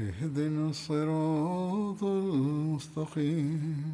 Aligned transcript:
اهدنا 0.00 0.70
الصراط 0.70 2.04
المستقيم. 2.04 3.84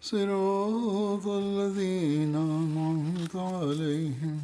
صراط 0.00 1.26
الذين 1.26 2.34
أنعمت 2.36 3.36
عليهم 3.36 4.40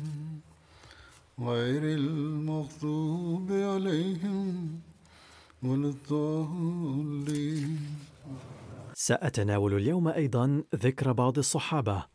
غير 1.41 1.83
المغضوب 1.83 3.53
عليهم 3.53 4.81
ولا 5.63 5.89
الضالين. 5.89 7.79
سأتناول 8.95 9.75
اليوم 9.75 10.09
أيضا 10.09 10.65
ذكر 10.75 11.13
بعض 11.13 11.39
الصحابة. 11.39 12.07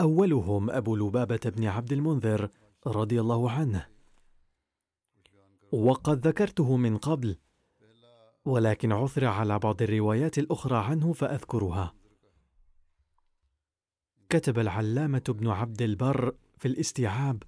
أولهم 0.00 0.70
أبو 0.70 0.96
لبابة 0.96 1.40
بن 1.44 1.64
عبد 1.64 1.92
المنذر 1.92 2.48
رضي 2.86 3.20
الله 3.20 3.50
عنه. 3.50 3.93
وقد 5.74 6.26
ذكرته 6.26 6.76
من 6.76 6.98
قبل 6.98 7.36
ولكن 8.44 8.92
عثر 8.92 9.24
على 9.24 9.58
بعض 9.58 9.82
الروايات 9.82 10.38
الأخرى 10.38 10.76
عنه 10.76 11.12
فأذكرها. 11.12 11.94
كتب 14.28 14.58
العلامة 14.58 15.22
ابن 15.28 15.48
عبد 15.48 15.82
البر 15.82 16.34
في 16.58 16.68
الاستيعاب 16.68 17.42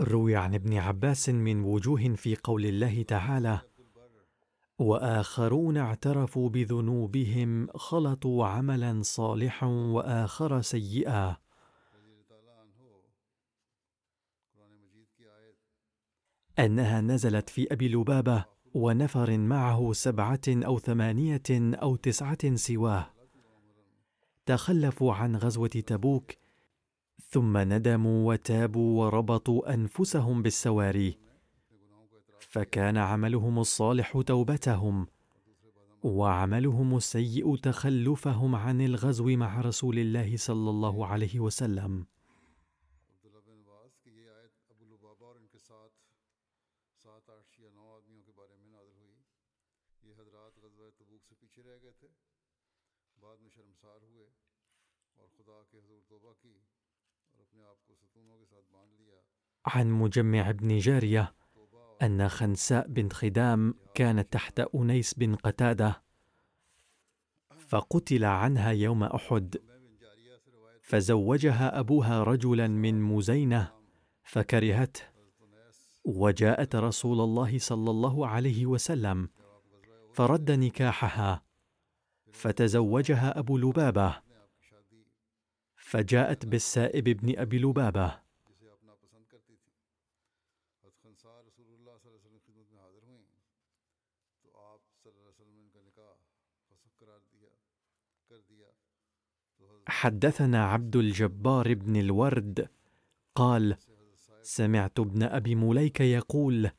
روي 0.00 0.36
عن 0.36 0.54
ابن 0.54 0.76
عباس 0.76 1.28
من 1.28 1.64
وجوه 1.64 2.14
في 2.14 2.36
قول 2.36 2.66
الله 2.66 3.02
تعالى 3.02 3.60
وآخرون 4.78 5.76
اعترفوا 5.76 6.48
بذنوبهم 6.48 7.68
خلطوا 7.74 8.46
عملا 8.46 9.02
صالحا 9.02 9.66
وآخر 9.66 10.60
سيئا. 10.60 11.36
أنها 16.58 17.00
نزلت 17.00 17.50
في 17.50 17.72
أبي 17.72 17.88
لبابة 17.88 18.44
ونفر 18.74 19.38
معه 19.38 19.92
سبعة 19.92 20.40
أو 20.48 20.78
ثمانية 20.78 21.42
أو 21.50 21.96
تسعة 21.96 22.54
سواه. 22.54 23.10
تخلفوا 24.46 25.14
عن 25.14 25.36
غزوة 25.36 25.68
تبوك 25.68 26.32
ثم 27.30 27.58
ندموا 27.58 28.32
وتابوا 28.32 29.04
وربطوا 29.04 29.74
أنفسهم 29.74 30.42
بالسواري. 30.42 31.18
فكان 32.40 32.96
عملهم 32.96 33.58
الصالح 33.58 34.20
توبتهم 34.26 35.06
وعملهم 36.02 36.96
السيء 36.96 37.56
تخلفهم 37.56 38.54
عن 38.54 38.80
الغزو 38.80 39.26
مع 39.26 39.60
رسول 39.60 39.98
الله 39.98 40.36
صلى 40.36 40.70
الله 40.70 41.06
عليه 41.06 41.40
وسلم. 41.40 42.06
عن 59.66 59.90
مجمع 59.90 60.50
بن 60.50 60.78
جارية 60.78 61.34
أن 62.02 62.28
خنساء 62.28 62.88
بنت 62.88 63.12
خدام 63.12 63.74
كانت 63.94 64.32
تحت 64.32 64.60
أنيس 64.74 65.14
بن 65.14 65.34
قتادة 65.34 66.02
فقتل 67.58 68.24
عنها 68.24 68.70
يوم 68.70 69.02
أحد. 69.04 69.56
فزوجها 70.82 71.80
أبوها 71.80 72.22
رجلا 72.22 72.68
من 72.68 73.02
مزينة 73.02 73.72
فكرهته 74.22 75.00
وجاءت 76.04 76.76
رسول 76.76 77.20
الله 77.20 77.58
صلى 77.58 77.90
الله 77.90 78.26
عليه 78.26 78.66
وسلم 78.66 79.28
فرد 80.12 80.50
نكاحها. 80.50 81.42
فتزوجها 82.32 83.38
أبو 83.38 83.58
لبابة 83.58 84.22
فجاءت 85.76 86.46
بالسائب 86.46 87.04
بن 87.04 87.38
أبي 87.38 87.58
لبابة. 87.58 88.25
حدثنا 99.88 100.64
عبد 100.64 100.96
الجبار 100.96 101.74
بن 101.74 101.96
الورد 101.96 102.70
قال 103.34 103.76
سمعت 104.42 105.00
ابن 105.00 105.22
أبي 105.22 105.54
مليك 105.54 106.00
يقول 106.00 106.70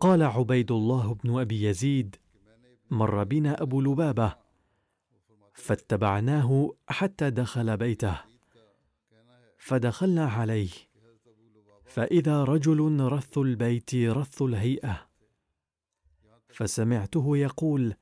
قال 0.00 0.22
عبيد 0.22 0.72
الله 0.72 1.14
بن 1.14 1.40
أبي 1.40 1.62
يزيد 1.64 2.16
مر 2.90 3.24
بنا 3.24 3.62
أبو 3.62 3.80
لبابة 3.80 4.36
فاتبعناه 5.54 6.74
حتى 6.88 7.30
دخل 7.30 7.76
بيته 7.76 8.20
فدخلنا 9.58 10.26
عليه۔ 10.26 10.89
فإذا 11.90 12.44
رجل 12.44 13.00
رث 13.00 13.38
البيت 13.38 13.94
رث 13.94 14.42
الهيئة. 14.42 15.06
فسمعته 16.48 17.36
يقول 17.36 17.94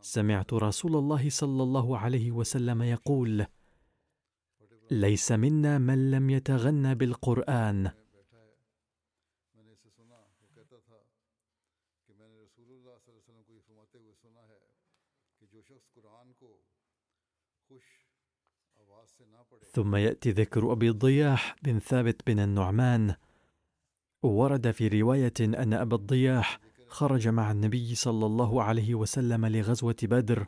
سمعت 0.00 0.52
رسول 0.52 0.96
الله 0.96 1.30
صلى 1.30 1.62
الله 1.62 1.98
عليه 1.98 2.30
وسلم 2.30 2.82
يقول 2.82 3.46
ليس 4.90 5.32
منا 5.32 5.78
من 5.78 6.10
لم 6.10 6.30
يتغن 6.30 6.94
بالقرآن. 6.94 7.90
ثم 19.72 19.96
يأتي 19.96 20.30
ذكر 20.30 20.72
أبي 20.72 20.88
الضياح 20.88 21.56
بن 21.62 21.78
ثابت 21.78 22.20
بن 22.26 22.38
النعمان. 22.38 23.14
ورد 24.22 24.70
في 24.70 24.88
رواية 24.88 25.32
أن 25.40 25.74
أبا 25.74 25.96
الضياح 25.96 26.60
خرج 26.86 27.28
مع 27.28 27.50
النبي 27.50 27.94
صلى 27.94 28.26
الله 28.26 28.62
عليه 28.62 28.94
وسلم 28.94 29.46
لغزوة 29.46 29.96
بدر 30.02 30.46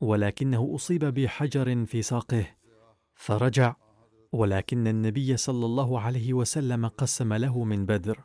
ولكنه 0.00 0.72
أصيب 0.74 1.04
بحجر 1.04 1.86
في 1.86 2.02
ساقه 2.02 2.46
فرجع 3.14 3.76
ولكن 4.32 4.86
النبي 4.86 5.36
صلى 5.36 5.66
الله 5.66 6.00
عليه 6.00 6.32
وسلم 6.32 6.86
قسم 6.86 7.32
له 7.32 7.64
من 7.64 7.86
بدر. 7.86 8.24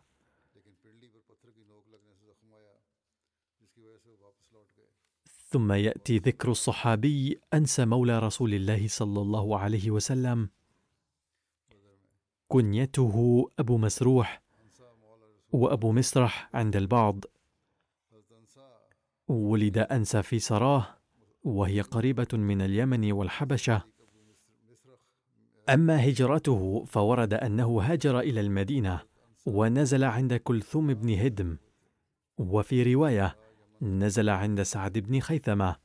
ثم 5.51 5.71
يأتي 5.71 6.17
ذكر 6.17 6.51
الصحابي 6.51 7.39
انس 7.53 7.79
مولى 7.79 8.19
رسول 8.19 8.53
الله 8.53 8.87
صلى 8.87 9.21
الله 9.21 9.59
عليه 9.59 9.91
وسلم. 9.91 10.49
كنيته 12.47 13.45
أبو 13.59 13.77
مسروح 13.77 14.41
وأبو 15.51 15.91
مسرح 15.91 16.49
عند 16.53 16.75
البعض. 16.75 17.25
ولد 19.27 19.77
أنسى 19.77 20.23
في 20.23 20.39
سراه 20.39 20.87
وهي 21.43 21.81
قريبة 21.81 22.27
من 22.33 22.61
اليمن 22.61 23.11
والحبشة. 23.11 23.81
أما 25.69 26.09
هجرته 26.09 26.85
فورد 26.85 27.33
أنه 27.33 27.81
هاجر 27.81 28.19
إلى 28.19 28.41
المدينة 28.41 29.01
ونزل 29.45 30.03
عند 30.03 30.33
كلثوم 30.33 30.93
بن 30.93 31.09
هدم. 31.19 31.57
وفي 32.37 32.93
رواية 32.93 33.48
نزل 33.81 34.29
عند 34.29 34.61
سعد 34.61 34.97
بن 34.97 35.19
خيثمة. 35.19 35.75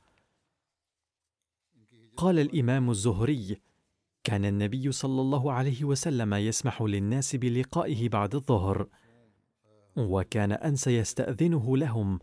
قال 2.17 2.39
الإمام 2.39 2.89
الزهري 2.89 3.61
كان 4.23 4.45
النبي 4.45 4.91
صلى 4.91 5.21
الله 5.21 5.51
عليه 5.51 5.83
وسلم 5.83 6.33
يسمح 6.33 6.81
للناس 6.81 7.35
بلقائه 7.35 8.09
بعد 8.09 8.35
الظهر 8.35 8.87
وكان 9.97 10.51
أنس 10.51 10.87
يستأذنه 10.87 11.77
لهم. 11.77 12.19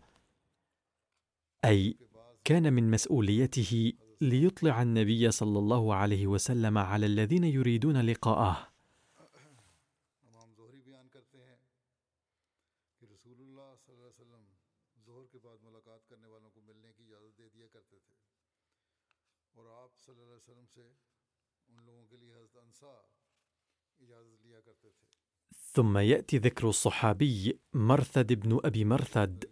أي 1.65 1.97
كان 2.43 2.73
من 2.73 2.91
مسؤوليته 2.91 3.93
ليطلع 4.21 4.81
النبي 4.81 5.31
صلى 5.31 5.59
الله 5.59 5.95
عليه 5.95 6.27
وسلم 6.27 6.77
على 6.77 7.05
الذين 7.05 7.43
يريدون 7.43 8.01
لقاءه. 8.01 8.72
ثم 25.73 25.97
يأتي 25.97 26.37
ذكر 26.37 26.69
الصحابي 26.69 27.59
مرثد 27.73 28.33
بن 28.33 28.59
أبي 28.63 28.85
مرثد. 28.85 29.45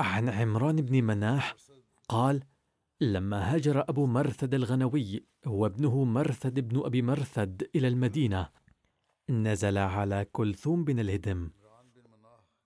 عن 0.00 0.28
عمران 0.28 0.76
بن 0.76 1.04
مناح 1.04 1.56
قال 2.08 2.42
لما 3.00 3.54
هاجر 3.54 3.84
أبو 3.88 4.06
مرثد 4.06 4.54
الغنوي 4.54 5.24
وابنه 5.46 6.04
مرثد 6.04 6.60
بن 6.60 6.84
أبي 6.84 7.02
مرثد 7.02 7.68
إلى 7.74 7.88
المدينة. 7.88 8.48
نزل 9.30 9.78
على 9.78 10.26
كلثوم 10.32 10.84
بن 10.84 10.98
الهدم. 10.98 11.50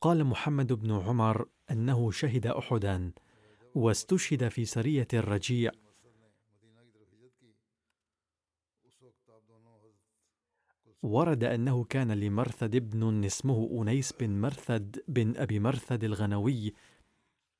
قال 0.00 0.24
محمد 0.24 0.72
بن 0.72 0.92
عمر 0.92 1.48
أنه 1.70 2.10
شهد 2.10 2.46
احدا 2.46 3.12
واستشهد 3.74 4.48
في 4.48 4.64
سرية 4.64 5.08
الرجيع. 5.14 5.72
ورد 11.02 11.44
أنه 11.44 11.84
كان 11.84 12.12
لمرثد 12.12 12.74
ابن 12.74 13.24
اسمه 13.24 13.82
أنيس 13.82 14.12
بن 14.12 14.40
مرثد 14.40 15.04
بن 15.08 15.36
أبي 15.36 15.58
مرثد 15.58 16.04
الغنوي 16.04 16.74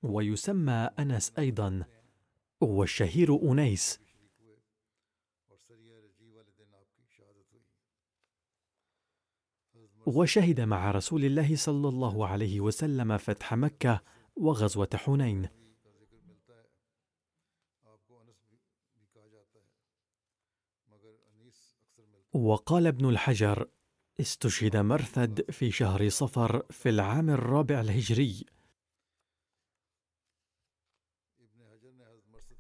ويسمى 0.02 0.90
أنس 0.98 1.32
أيضا 1.38 1.84
والشهير 2.60 3.52
أنيس. 3.52 4.00
وشهد 10.06 10.60
مع 10.60 10.90
رسول 10.90 11.24
الله 11.24 11.56
صلى 11.56 11.88
الله 11.88 12.26
عليه 12.26 12.60
وسلم 12.60 13.16
فتح 13.16 13.54
مكة 13.54 14.02
وغزوة 14.36 14.90
حنين. 14.94 15.57
وقال 22.38 22.86
ابن 22.86 23.08
الحجر 23.08 23.68
استشهد 24.20 24.76
مرثد 24.76 25.50
في 25.50 25.70
شهر 25.70 26.08
صفر 26.08 26.62
في 26.70 26.88
العام 26.88 27.30
الرابع 27.30 27.80
الهجري. 27.80 28.44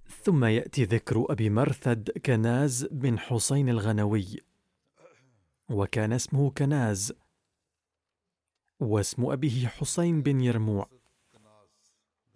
ثم 0.08 0.44
يأتي 0.44 0.84
ذكر 0.84 1.26
أبي 1.30 1.50
مرثد 1.50 2.10
كناز 2.10 2.84
بن 2.84 3.18
حسين 3.18 3.68
الغنوي 3.68 4.40
وكان 5.70 6.12
اسمه 6.12 6.50
كناز 6.50 7.12
واسم 8.80 9.26
أبيه 9.26 9.66
حسين 9.66 10.22
بن 10.22 10.40
يرموع. 10.40 10.90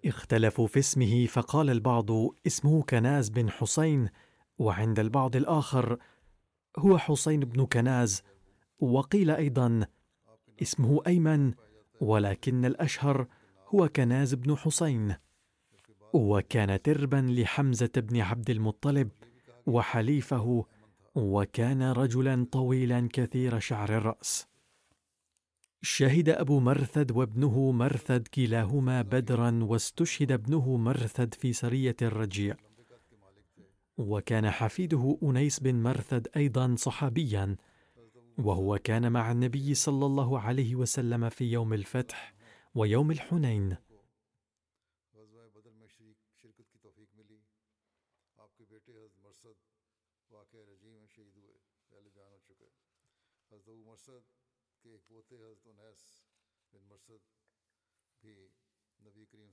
اختلفوا 0.05 0.67
في 0.67 0.79
اسمه 0.79 1.27
فقال 1.27 1.71
البعض 1.71 2.11
اسمه 2.47 2.83
كناز 2.83 3.29
بن 3.29 3.51
حسين 3.51 4.09
وعند 4.59 4.99
البعض 4.99 5.37
الآخر 5.37 5.99
هو 6.79 6.99
حسين 6.99 7.41
بن 7.41 7.67
كناز 7.67 8.23
وقيل 8.81 9.31
أيضا 9.31 9.87
اسمه 10.63 11.03
أيمن 11.07 11.55
ولكن 12.01 12.65
الأشهر 12.65 13.27
هو 13.69 13.89
كناز 13.89 14.35
بن 14.35 14.57
حسين. 14.57 15.15
وكان 16.13 16.83
تربا 16.83 17.17
لحمزة 17.17 17.91
بن 17.97 18.21
عبد 18.21 18.51
المطلب 18.51 19.11
وحليفه 19.67 20.65
وكان 21.15 21.83
رجلا 21.83 22.47
طويلا 22.53 23.09
كثير 23.13 23.59
شعر 23.59 23.97
الرأس. 23.97 24.47
شهد 25.83 26.29
أبو 26.29 26.61
مرثد 26.61 27.11
وابنه 27.11 27.73
مرثد 27.73 28.29
كلاهما 28.29 29.03
بدرا 29.03 29.59
واستشهد 29.63 30.33
ابنه 30.33 30.77
مرثد 30.77 31.35
في 31.35 31.53
سرية 31.53 31.97
الرجيع. 32.03 32.57
وكان 33.99 34.51
حفيده 34.51 35.19
أنيس 35.23 35.61
بن 35.61 35.83
مرثد 35.83 36.29
أيضا 36.37 36.75
صحابيا 36.79 37.57
وهو 38.39 38.79
كان 38.79 39.13
مع 39.13 39.33
النبي 39.33 39.75
صلى 39.75 40.07
الله 40.07 40.41
عليه 40.41 40.75
وسلم 40.77 41.29
في 41.29 41.45
يوم 41.45 41.73
الفتح 41.73 42.35
ويوم 42.75 43.11
الحنين. 43.11 43.77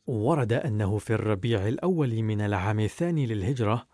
ورد 0.07 0.53
أنه 0.53 0.97
في 0.97 1.13
الربيع 1.13 1.67
الأول 1.67 2.23
من 2.23 2.41
العام 2.41 2.79
الثاني 2.79 3.25
للهجرة 3.25 3.87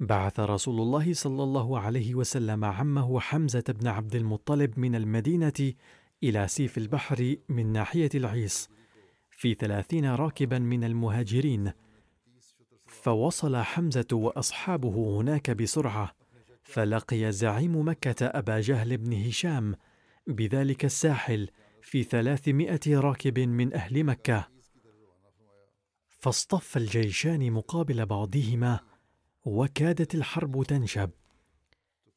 بعث 0.00 0.40
رسول 0.40 0.80
الله 0.80 1.12
صلى 1.12 1.42
الله 1.42 1.80
عليه 1.80 2.14
وسلم 2.14 2.64
عمه 2.64 3.20
حمزة 3.20 3.64
بن 3.68 3.86
عبد 3.86 4.14
المطلب 4.14 4.78
من 4.78 4.94
المدينة 4.94 5.72
إلى 6.22 6.48
سيف 6.48 6.78
البحر 6.78 7.36
من 7.48 7.72
ناحية 7.72 8.10
العيص 8.14 8.68
في 9.30 9.54
ثلاثين 9.54 10.06
راكبا 10.06 10.58
من 10.58 10.84
المهاجرين. 10.84 11.72
فوصل 12.86 13.56
حمزة 13.56 14.06
وأصحابه 14.12 15.20
هناك 15.20 15.50
بسرعة 15.50 16.12
فلقي 16.62 17.32
زعيم 17.32 17.88
مكة 17.88 18.26
أبا 18.26 18.60
جهل 18.60 18.96
بن 18.96 19.12
هشام 19.12 19.74
بذلك 20.26 20.84
الساحل 20.84 21.50
في 21.82 22.02
ثلاثمائة 22.02 22.80
راكب 22.88 23.38
من 23.38 23.74
أهل 23.74 24.04
مكة. 24.04 24.48
فاصطف 26.18 26.76
الجيشان 26.76 27.52
مقابل 27.52 28.06
بعضهما 28.06 28.80
وكادت 29.46 30.14
الحرب 30.14 30.62
تنشب. 30.62 31.10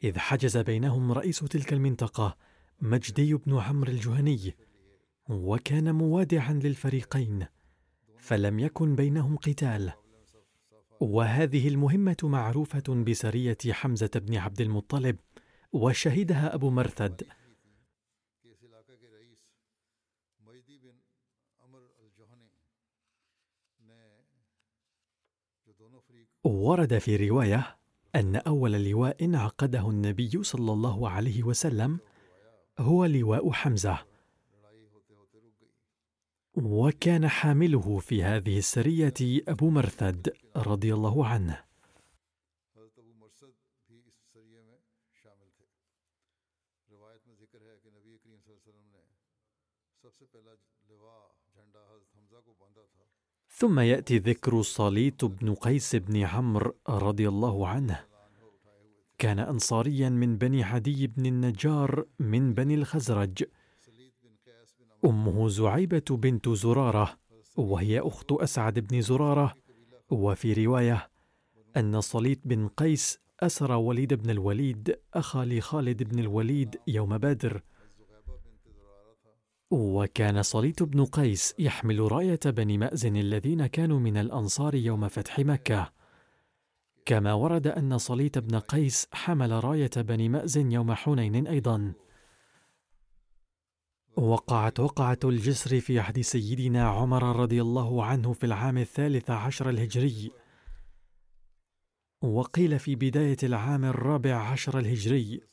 إذ 0.04 0.18
حجز 0.18 0.58
بينهم 0.58 1.12
رئيس 1.12 1.40
تلك 1.40 1.74
المنطقة 1.74 2.38
مجدي 2.82 3.34
بن 3.34 3.58
عمرو 3.58 3.92
الجهني 3.92 4.56
وكان 5.30 5.96
موادعا 5.96 6.54
للفريقين 6.54 7.46
فلم 8.18 8.60
يكن 8.60 8.96
بينهم 8.96 9.38
قتال. 9.38 9.92
وهذه 11.00 11.68
المهمة 11.68 12.18
معروفة 12.24 13.04
بسرية 13.08 13.58
حمزة 13.70 14.12
بن 14.16 14.36
عبد 14.36 14.62
المطلب 14.62 15.16
وشهدها 15.72 16.56
أبو 16.56 16.70
مرثد. 16.70 17.24
ورد 26.44 26.98
في 26.98 27.30
رواية 27.30 27.78
أن 28.16 28.36
أول 28.36 28.72
لواء 28.72 29.36
عقده 29.36 29.90
النبي 29.90 30.44
صلى 30.44 30.72
الله 30.72 31.10
عليه 31.10 31.44
وسلم 31.44 32.00
هو 32.80 33.06
لواء 33.06 33.52
حمزة. 33.52 34.00
وكان 36.56 37.28
حامله 37.28 38.00
في 38.00 38.24
هذه 38.24 38.58
السرية 38.58 39.14
أبو 39.48 39.70
مرثد 39.70 40.34
رضي 40.56 40.94
الله 40.94 41.28
عنه. 41.28 41.69
ثم 53.60 53.80
يأتي 53.80 54.18
ذكر 54.18 54.62
صليت 54.62 55.26
بن 55.26 55.54
قيس 55.54 55.96
بن 55.96 56.24
عمرو 56.24 56.76
رضي 56.90 57.28
الله 57.28 57.68
عنه. 57.68 58.00
كان 59.18 59.40
انصاريا 59.40 60.10
من 60.10 60.38
بني 60.38 60.64
عدي 60.64 61.08
بن 61.08 61.26
النجار 61.26 62.06
من 62.20 62.54
بني 62.54 62.76
الخزرج. 62.76 63.44
أمه 65.06 65.48
زعيبة 65.48 66.04
بنت 66.10 66.50
زرارة 66.50 67.18
وهي 67.58 68.00
أخت 68.00 68.32
أسعد 68.32 68.80
بن 68.80 69.02
زرارة. 69.02 69.54
وفي 70.10 70.66
رواية 70.66 71.10
أن 71.78 72.02
صليت 72.02 72.48
بن 72.48 72.68
قيس 72.68 73.20
أسر 73.40 73.72
وليد 73.72 74.14
بن 74.14 74.30
الوليد 74.30 74.96
أخا 75.14 75.46
لخالد 75.46 76.04
بن 76.04 76.20
الوليد 76.20 76.80
يوم 76.88 77.18
بدر. 77.18 77.62
وكان 79.72 80.42
صليت 80.42 80.84
بن 80.84 81.06
قيس 81.06 81.56
يحمل 81.60 82.12
راية 82.12 82.40
بني 82.46 82.78
مأزن 82.78 83.16
الذين 83.18 83.68
كانوا 83.68 84.00
من 84.00 84.18
الأنصار 84.18 84.76
يوم 84.76 85.08
فتح 85.08 85.40
مكة. 85.40 85.92
كما 87.06 87.34
ورد 87.34 87.68
أن 87.68 87.98
صليت 87.98 88.38
بن 88.38 88.60
قيس 88.60 89.08
حمل 89.12 89.64
راية 89.64 89.92
بني 89.98 90.30
مأزن 90.30 90.72
يوم 90.72 90.94
حنين 90.94 91.48
أيضا. 91.48 91.94
وقعت 94.16 94.80
وقعة 94.80 95.20
الجسر 95.24 95.80
في 95.80 96.00
عهد 96.00 96.22
سيدنا 96.22 96.90
عمر 96.90 97.36
رضي 97.36 97.62
الله 97.62 98.06
عنه 98.06 98.34
في 98.34 98.46
العام 98.46 98.78
الثالث 98.78 99.30
عشر 99.30 99.70
الهجري. 99.70 100.32
وقيل 102.22 102.80
في 102.80 102.96
بداية 102.96 103.38
العام 103.44 103.86
الرابع 103.86 104.36
عشر 104.36 104.80
الهجري 104.80 105.49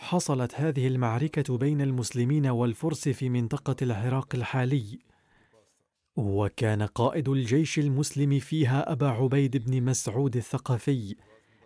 حصلت 0.00 0.54
هذه 0.54 0.86
المعركة 0.86 1.58
بين 1.58 1.80
المسلمين 1.80 2.46
والفرس 2.46 3.08
في 3.08 3.28
منطقة 3.28 3.76
العراق 3.82 4.34
الحالي. 4.34 4.98
وكان 6.16 6.82
قائد 6.82 7.28
الجيش 7.28 7.78
المسلم 7.78 8.38
فيها 8.38 8.92
أبا 8.92 9.08
عبيد 9.08 9.56
بن 9.56 9.82
مسعود 9.82 10.36
الثقفي. 10.36 11.16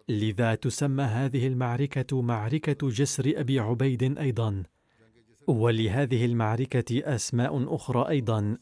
لذا 0.08 0.54
تسمى 0.54 1.04
هذه 1.04 1.46
المعركة 1.46 2.22
معركة 2.22 2.88
جسر 2.88 3.32
أبي 3.36 3.58
عبيد 3.60 4.18
أيضا. 4.18 4.62
ولهذه 5.46 6.24
المعركة 6.24 7.14
أسماء 7.14 7.74
أخرى 7.74 8.08
أيضا. 8.08 8.58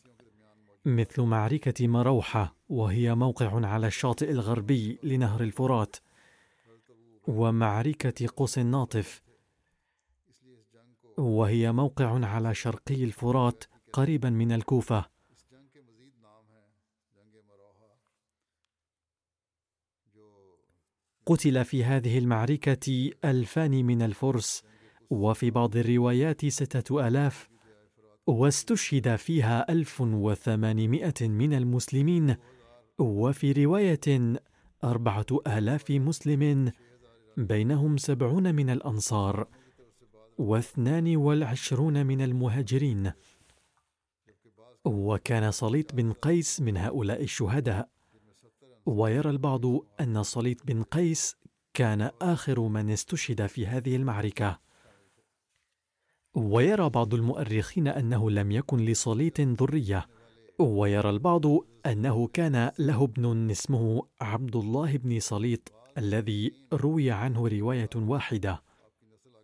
مثل 0.85 1.23
معركة 1.23 1.89
مروحة 1.89 2.57
وهي 2.69 3.15
موقع 3.15 3.67
على 3.67 3.87
الشاطئ 3.87 4.31
الغربي 4.31 4.99
لنهر 5.03 5.43
الفرات. 5.43 5.97
ومعركة 7.29 8.29
قوس 8.37 8.59
الناطف 8.59 9.32
وهي 11.19 11.73
موقع 11.73 12.27
على 12.27 12.55
شرقي 12.55 13.05
الفرات 13.05 13.65
قريبا 13.93 14.31
من 14.31 14.53
الكوفة. 14.53 15.05
قتل 21.27 21.65
في 21.65 21.85
هذه 21.85 22.19
المعركة 22.19 23.11
ألفان 23.25 23.85
من 23.85 24.03
الفرس 24.03 24.63
وفي 25.11 25.51
بعض 25.51 25.77
الروايات 25.77 26.47
ستة 26.47 27.09
آلاف 27.09 27.49
واستشهد 28.27 29.17
فيها 29.17 29.73
ألف 29.73 30.01
وثمانمائة 30.01 31.29
من 31.29 31.55
المسلمين 31.55 32.37
وفي 32.99 33.53
رواية 33.53 34.35
أربعة 34.85 35.27
آلاف 35.47 35.91
مسلم 35.91 36.73
بينهم 37.37 37.97
سبعون 37.97 38.55
من 38.55 38.71
الأنصار. 38.71 39.47
واثنان 40.39 41.17
والعشرون 41.17 42.07
من 42.07 42.21
المهاجرين. 42.21 43.13
وكان 44.85 45.51
صليط 45.51 45.95
بن 45.95 46.13
قيس 46.13 46.61
من 46.61 46.77
هؤلاء 46.77 47.23
الشهداء. 47.23 47.89
ويرى 48.87 49.31
البعض 49.31 49.65
أن 50.01 50.23
صليط 50.23 50.67
بن 50.67 50.83
قيس 50.83 51.37
كان 51.75 52.11
آخر 52.23 52.61
من 52.61 52.91
استشهد 52.91 53.47
في 53.47 53.67
هذه 53.67 53.97
المعركة. 53.97 54.59
ويرى 56.35 56.89
بعض 56.89 57.15
المؤرخين 57.15 57.89
أنه 57.89 58.31
لم 58.31 58.53
يكن 58.53 58.79
لصليط 58.79 59.41
ذرية. 59.41 60.07
ويرى 60.59 61.11
البعض 61.11 61.45
أنه 61.87 62.27
كان 62.27 62.71
له 62.79 63.05
ابن 63.05 63.51
اسمه 63.51 64.03
عبد 64.21 64.57
الله 64.57 64.97
بن 64.97 65.21
صليط 65.21 65.73
الذي 65.99 66.53
روي 66.73 67.11
عنه 67.11 67.49
رواية 67.49 67.91
واحدة. 67.97 68.72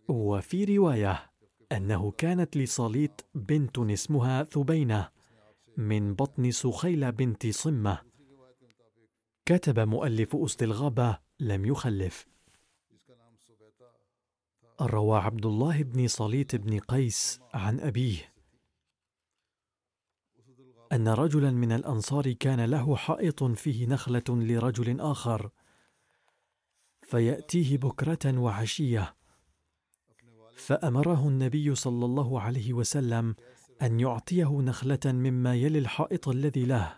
وفي 0.09 0.77
رواية 0.77 1.31
أنه 1.71 2.11
كانت 2.11 2.57
لصليط 2.57 3.25
بنت 3.35 3.79
اسمها 3.79 4.43
ثبينة 4.43 5.09
من 5.77 6.13
بطن 6.13 6.51
سخيلة 6.51 7.09
بنت 7.09 7.47
صمة. 7.47 8.01
كتب 9.45 9.79
مؤلف 9.79 10.35
أسد 10.35 10.63
الغابة 10.63 11.17
لم 11.39 11.65
يخلف. 11.65 12.27
روى 14.81 15.19
عبد 15.19 15.45
الله 15.45 15.83
بن 15.83 16.07
صليط 16.07 16.55
بن 16.55 16.79
قيس 16.79 17.39
عن 17.53 17.79
أبيه. 17.79 18.33
أن 20.91 21.07
رجلا 21.07 21.51
من 21.51 21.71
الأنصار 21.71 22.31
كان 22.31 22.65
له 22.65 22.95
حائط 22.95 23.43
فيه 23.43 23.87
نخلة 23.87 24.23
لرجل 24.29 25.01
آخر 25.01 25.49
فيأتيه 27.03 27.77
بكرة 27.77 28.39
وعشية. 28.39 29.18
فأمره 30.59 31.27
النبي 31.27 31.75
صلى 31.75 32.05
الله 32.05 32.41
عليه 32.41 32.73
وسلم 32.73 33.35
أن 33.81 33.99
يعطيه 33.99 34.61
نخلة 34.61 34.99
مما 35.05 35.55
يلي 35.55 35.79
الحائط 35.79 36.27
الذي 36.27 36.65
له. 36.65 36.97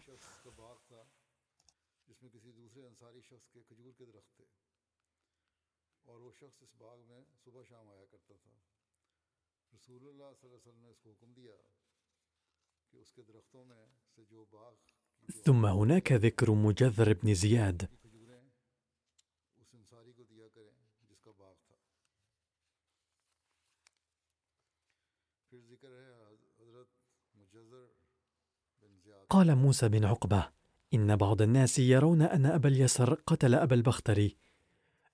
ثم 15.45 15.65
هناك 15.65 16.11
ذكر 16.11 16.51
مجذر 16.51 17.13
بن 17.13 17.33
زياد 17.33 17.89
قال 29.29 29.55
موسى 29.55 29.89
بن 29.89 30.05
عقبة 30.05 30.49
إن 30.93 31.15
بعض 31.15 31.41
الناس 31.41 31.79
يرون 31.79 32.21
أن 32.21 32.45
أبا 32.45 32.69
اليسر 32.69 33.13
قتل 33.13 33.55
أبا 33.55 33.75
البختري 33.75 34.37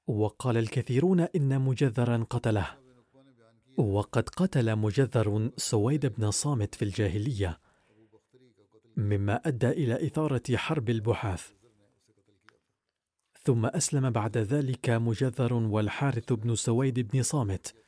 وقال 0.08 0.58
الكثيرون 0.58 1.20
إن 1.20 1.62
مجذرا 1.62 2.26
قتله. 2.30 2.78
وقد 3.78 4.30
قتل 4.30 4.76
مجذر 4.76 5.52
سويد 5.58 6.06
بن 6.06 6.32
صامت 6.32 6.76
في 6.76 6.86
الجاهلية 6.86 7.60
مما 8.98 9.36
أدى 9.48 9.70
إلى 9.70 10.08
إثارة 10.08 10.56
حرب 10.56 10.90
البحاث. 10.90 11.52
ثم 13.44 13.66
أسلم 13.66 14.10
بعد 14.10 14.38
ذلك 14.38 14.90
مجذر 14.90 15.54
والحارث 15.54 16.34
بن 16.34 16.56
سويد 16.56 17.00
بن 17.00 17.24
صامت 17.24 17.87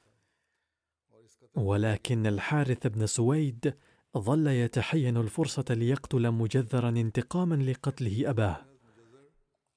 ولكن 1.60 2.28
الحارث 2.28 2.88
بن 2.88 3.06
سويد 3.06 3.74
ظل 4.18 4.48
يتحين 4.48 5.18
الفرصة 5.18 5.66
ليقتل 5.70 6.32
مجذرا 6.32 6.90
انتقاما 6.90 7.56
لقتله 7.56 8.30
أباه. 8.30 8.66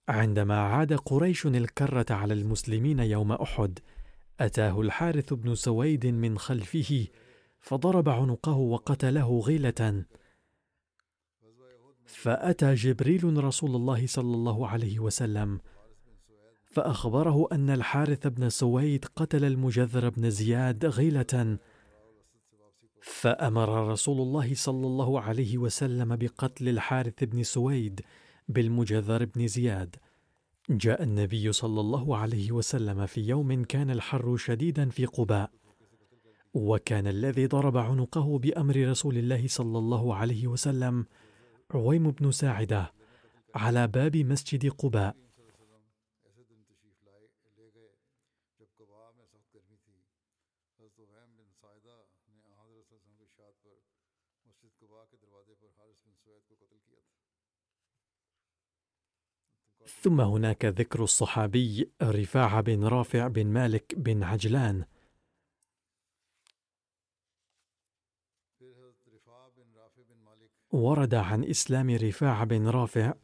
عندما 0.09 0.59
عاد 0.61 0.93
قريش 0.93 1.47
الكرة 1.47 2.07
على 2.11 2.35
المسلمين 2.35 2.99
يوم 2.99 3.33
أحد 3.33 3.79
أتاه 4.41 4.81
الحارث 4.81 5.33
بن 5.33 5.55
سويد 5.55 6.07
من 6.07 6.39
خلفه 6.39 7.07
فضرب 7.61 8.09
عنقه 8.09 8.57
وقتله 8.57 9.41
غيلة. 9.41 10.05
فأتى 12.07 12.75
جبريل 12.75 13.45
رسول 13.45 13.77
الله 13.77 14.07
صلى 14.07 14.35
الله 14.35 14.69
عليه 14.69 14.99
وسلم 14.99 15.61
فأخبره 16.65 17.49
أن 17.53 17.71
الحارث 17.71 18.27
بن 18.27 18.49
سويد 18.49 19.05
قتل 19.17 19.45
المجذر 19.45 20.09
بن 20.09 20.31
زياد 20.31 20.87
غيلة. 20.87 21.59
فأمر 23.03 23.89
رسول 23.89 24.21
الله 24.21 24.55
صلى 24.55 24.87
الله 24.87 25.21
عليه 25.21 25.59
وسلم 25.59 26.17
بقتل 26.17 26.69
الحارث 26.69 27.25
بن 27.25 27.43
سويد 27.43 28.01
بالمجذر 28.49 29.25
بن 29.25 29.47
زياد. 29.47 29.97
جاء 30.71 31.03
النبي 31.03 31.53
صلى 31.53 31.81
الله 31.81 32.17
عليه 32.17 32.53
وسلم 32.53 33.07
في 33.07 33.21
يوم 33.21 33.65
كان 33.65 33.91
الحر 33.91 34.37
شديدا 34.37 34.89
في 34.89 35.07
قباء 35.07 35.51
وكان 36.55 37.07
الذي 37.07 37.47
ضرب 37.47 37.77
عنقه 37.77 38.39
بأمر 38.39 38.89
رسول 38.91 39.19
الله 39.19 39.49
صلى 39.49 39.79
الله 39.79 40.15
عليه 40.15 40.47
وسلم 40.47 41.07
عويم 41.71 42.11
بن 42.11 42.31
ساعدة 42.31 42.93
على 43.55 43.87
باب 43.87 44.17
مسجد 44.17 44.71
قباء. 44.71 45.17
ثم 59.87 60.21
هناك 60.21 60.65
ذكر 60.65 61.03
الصحابي 61.03 61.91
رفاعة 62.03 62.61
بن 62.61 62.85
رافع 62.85 63.29
بن 63.29 63.47
مالك 63.47 63.95
بن 63.97 64.23
عجلان. 64.23 64.85
ورد 70.73 71.15
عن 71.15 71.45
إسلام 71.45 71.91
رفاعة 71.91 72.45
بن 72.45 72.69
رافع 72.69 73.15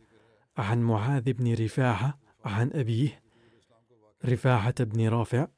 عن 0.57 0.83
معاذ 0.83 1.33
بن 1.33 1.55
رفاعة 1.55 2.19
عن 2.45 2.71
أبيه 2.75 3.23
رفاعة 4.25 4.85
بن 4.85 5.09
رافع 5.09 5.49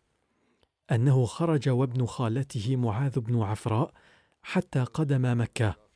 أنه 0.92 1.26
خرج 1.26 1.68
وابن 1.68 2.06
خالته 2.06 2.76
معاذ 2.76 3.20
بن 3.20 3.42
عفراء 3.42 3.92
حتى 4.42 4.84
قدم 4.84 5.40
مكة. 5.40 5.89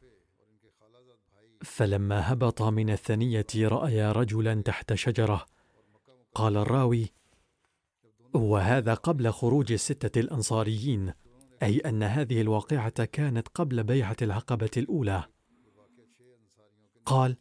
فلما 1.65 2.33
هبط 2.33 2.63
من 2.63 2.91
الثنية 2.91 3.47
رأيا 3.55 4.13
رجلا 4.13 4.63
تحت 4.63 4.95
شجرة. 4.95 5.47
قال 6.35 6.57
الراوي 6.57 7.13
وهذا 8.35 8.95
قبل 8.95 9.31
خروج 9.31 9.73
الستة 9.73 10.21
الأنصاريين 10.21 11.13
أي 11.63 11.79
أن 11.79 12.03
هذه 12.03 12.41
الواقعة 12.41 13.05
كانت 13.05 13.49
قبل 13.49 13.83
بيعة 13.83 14.17
العقبه 14.23 14.71
الأولى. 14.77 15.25
قال 17.07 17.37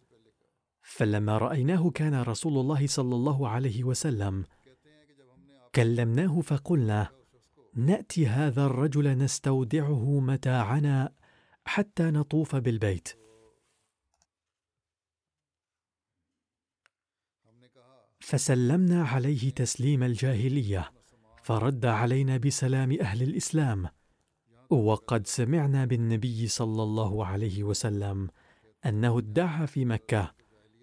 فلما 0.82 1.38
رأيناه 1.38 1.90
كان 1.90 2.22
رسول 2.22 2.58
الله 2.58 2.88
صلى 2.88 3.16
الله 3.16 3.50
عليه 3.50 3.84
وسلم. 3.84 4.46
كلمناه 5.76 6.42
فقلنا 6.42 7.10
نأتي 7.76 8.28
هذا 8.28 8.66
الرجل 8.66 9.18
نستودعه 9.18 10.20
متاعنا 10.20 11.14
حتى 11.66 12.04
نطوف 12.04 12.56
بالبيت. 12.56 13.23
فسلمنا 18.24 19.04
عليه 19.04 19.50
تسليم 19.50 20.04
الجاهلية 20.04 20.92
فرد 21.44 21.86
علينا 21.86 22.38
بسلام 22.38 22.98
أهل 23.02 23.24
الإسلام. 23.24 23.88
وقد 24.70 25.28
سمعنا 25.28 25.86
بالنبي 25.86 26.48
صلى 26.48 26.84
الله 26.84 27.26
عليه 27.26 27.64
وسلم 27.64 28.30
أنه 28.86 29.20
ادعى 29.20 29.68
في 29.68 29.86
مكة 29.86 30.36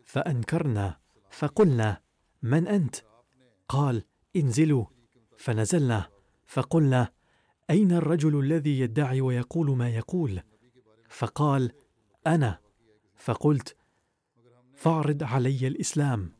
فأنكرنا 0.04 0.98
فقلنا 1.30 2.00
من 2.42 2.68
أنت؟ 2.68 2.96
قال 3.68 4.04
انزلوا. 4.36 4.84
فنزلنا 5.38 6.08
فقلنا 6.46 7.12
أين 7.70 7.92
الرجل 7.92 8.40
الذي 8.40 8.80
يدعي 8.80 9.20
ويقول 9.20 9.76
ما 9.76 9.88
يقول؟ 9.88 10.42
فقال 11.08 11.72
أنا. 12.26 12.58
فقلت 13.16 13.76
فاعرض 14.74 15.22
علي 15.22 15.66
الإسلام. 15.66 16.39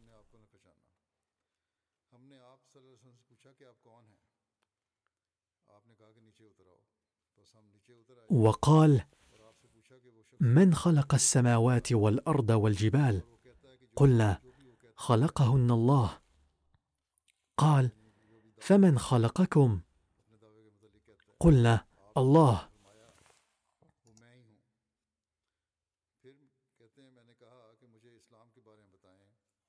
وقال 8.31 9.05
من 10.41 10.75
خلق 10.75 11.15
السماوات 11.15 11.93
والأرض 11.93 12.51
والجبال؟ 12.51 13.23
قلنا 13.97 14.41
خلقهن 14.97 15.71
الله. 15.71 16.19
قال 17.57 17.91
فمن 18.61 18.99
خلقكم؟ 18.99 19.81
قلنا 21.41 21.87
الله. 22.17 22.71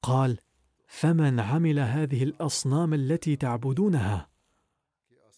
قال 0.02 0.40
فمن 0.88 1.40
عمل 1.40 1.80
هذه 1.80 2.24
الأصنام 2.24 2.94
التي 2.94 3.36
تعبدونها؟ 3.36 4.30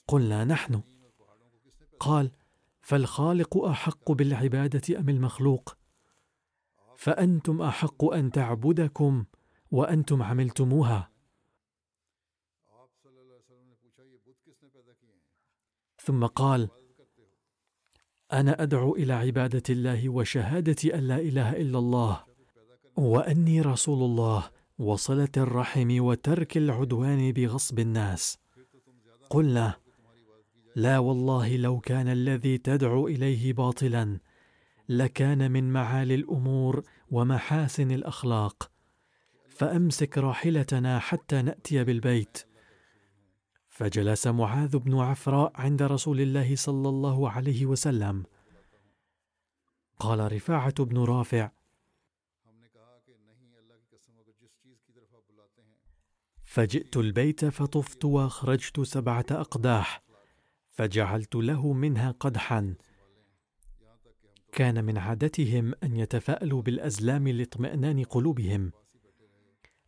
قلنا 0.07 0.43
نحن. 0.43 0.83
قال 1.99 2.31
فالخالق 2.83 3.57
أحق 3.57 4.11
بالعبادة 4.11 4.99
أم 4.99 5.09
المخلوق؟ 5.09 5.77
فأنتم 6.95 7.61
أحق 7.61 8.05
أن 8.05 8.31
تعبدكم 8.31 9.25
وأنتم 9.71 10.23
عملتموها. 10.23 11.09
ثم 15.97 16.25
قال 16.25 16.69
أنا 18.33 18.63
أدعو 18.63 18.95
إلى 18.95 19.13
عبادة 19.13 19.63
الله 19.69 20.09
وشهادة 20.09 20.95
أن 20.95 21.07
لا 21.07 21.19
إله 21.19 21.61
إلا 21.61 21.79
الله 21.79 22.23
وأني 22.97 23.61
رسول 23.61 24.03
الله 24.03 24.51
وصلة 24.77 25.29
الرحم 25.37 26.03
وترك 26.03 26.57
العدوان 26.57 27.31
بغصب 27.31 27.79
الناس. 27.79 28.37
قلنا 29.29 29.82
لا 30.75 30.99
والله 30.99 31.57
لو 31.57 31.79
كان 31.79 32.07
الذي 32.07 32.57
تدعو 32.57 33.07
إليه 33.07 33.53
باطلا 33.53 34.19
لكان 34.89 35.51
من 35.51 35.73
معالي 35.73 36.15
الأمور 36.15 36.83
ومحاسن 37.11 37.91
الأخلاق. 37.91 38.71
فأمسك 39.49 40.17
راحلتنا 40.17 40.99
حتى 40.99 41.41
نأتي 41.41 41.83
بالبيت. 41.83 42.37
فجلس 43.69 44.27
معاذ 44.27 44.77
بن 44.77 44.99
عفراء 44.99 45.51
عند 45.55 45.81
رسول 45.83 46.21
الله 46.21 46.55
صلى 46.55 46.89
الله 46.89 47.29
عليه 47.29 47.65
وسلم. 47.65 48.23
قال 49.99 50.33
رفاعة 50.33 50.83
بن 50.83 50.97
رافع 50.97 51.51
فجئت 56.43 56.97
البيت 56.97 57.45
فطفت 57.45 58.05
وأخرجت 58.05 58.81
سبعة 58.81 59.25
أقداح. 59.31 60.12
فجعلت 60.73 61.35
له 61.35 61.73
منها 61.73 62.11
قدحا. 62.11 62.75
كان 64.51 64.85
من 64.85 64.97
عادتهم 64.97 65.73
أن 65.83 65.95
يتفاءلوا 65.95 66.61
بالأزلام 66.61 67.27
لاطمئنان 67.27 68.03
قلوبهم. 68.03 68.71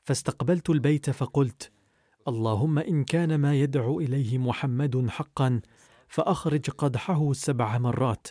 فاستقبلت 0.03 0.69
البيت 0.69 1.09
فقلت 1.09 1.71
اللهم 2.27 2.79
إن 2.79 3.03
كان 3.03 3.35
ما 3.35 3.55
يدعو 3.55 3.99
إليه 3.99 4.37
محمد 4.37 5.07
حقا 5.09 5.61
فأخرج 6.07 6.69
قدحه 6.69 7.33
سبع 7.33 7.77
مرات. 7.77 8.27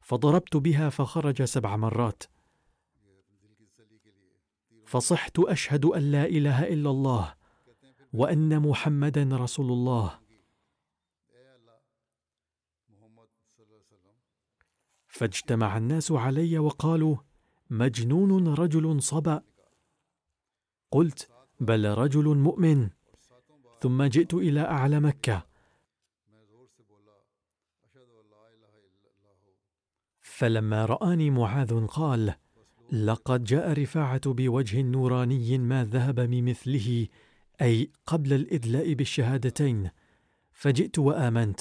فضربت 0.00 0.56
بها 0.56 0.88
فخرج 0.88 1.42
سبع 1.42 1.76
مرات. 1.76 2.33
فصحت 4.94 5.38
أشهد 5.38 5.84
أن 5.84 6.12
لا 6.12 6.24
إله 6.24 6.68
إلا 6.68 6.90
الله 6.90 7.34
وأن 8.12 8.62
محمدا 8.62 9.28
رسول 9.32 9.72
الله. 9.72 10.20
فاجتمع 15.06 15.76
الناس 15.76 16.12
علي 16.12 16.58
وقالوا 16.58 17.16
مجنون 17.70 18.54
رجل 18.54 19.02
صبا. 19.02 19.42
قلت 20.90 21.30
بل 21.60 21.94
رجل 21.94 22.36
مؤمن. 22.36 22.90
ثم 23.80 24.02
جئت 24.02 24.34
إلى 24.34 24.60
أعلى 24.60 25.00
مكة. 25.00 25.46
فلما 30.20 30.84
رآني 30.84 31.30
معاذ 31.30 31.86
قال 31.86 32.43
لقد 32.94 33.44
جاء 33.44 33.72
رفاعة 33.72 34.20
بوجه 34.26 34.82
نوراني 34.82 35.58
ما 35.58 35.84
ذهب 35.84 36.20
بمثله 36.20 37.08
أي 37.62 37.90
قبل 38.06 38.32
الإدلاء 38.32 38.94
بالشهادتين 38.94 39.90
فجئت 40.52 40.98
وآمنت. 40.98 41.60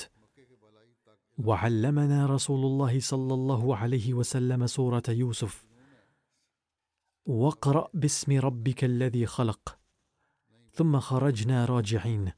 وعلمنا 1.38 2.26
رسول 2.26 2.66
الله 2.66 3.00
صلى 3.00 3.34
الله 3.34 3.78
عليه 3.78 4.14
وسلم 4.14 4.68
سورة 4.68 5.04
يوسف. 5.10 5.66
واقرأ 7.26 7.90
باسم 7.94 8.40
ربك 8.40 8.84
الذي 8.84 9.26
خلق. 9.26 9.78
ثم 10.74 11.00
خرجنا 11.00 11.66
راجعين. 11.66 12.32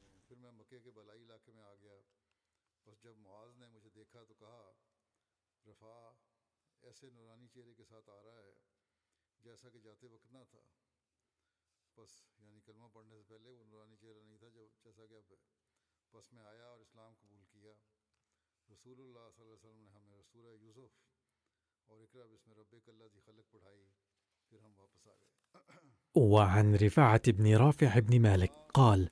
وعن 26.16 26.76
رفاعة 26.76 27.22
بن 27.28 27.56
رافع 27.56 28.00
بن 28.00 28.22
مالك 28.22 28.52
قال: 28.74 29.10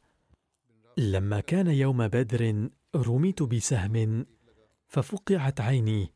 لما 0.98 1.40
كان 1.40 1.68
يوم 1.68 2.08
بدر 2.08 2.70
رميت 2.96 3.44
بسهم 3.44 4.26
ففقعت 4.88 5.62
عيني 5.62 6.14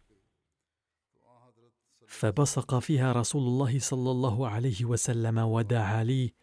فبصق 2.08 2.80
فيها 2.80 3.12
رسول 3.12 3.41
الله 3.41 3.80
صلى 3.80 4.12
الله 4.12 4.50
عليه 4.50 4.86
وسلم 4.86 5.38
ودعا 5.38 6.04
لي 6.04 6.34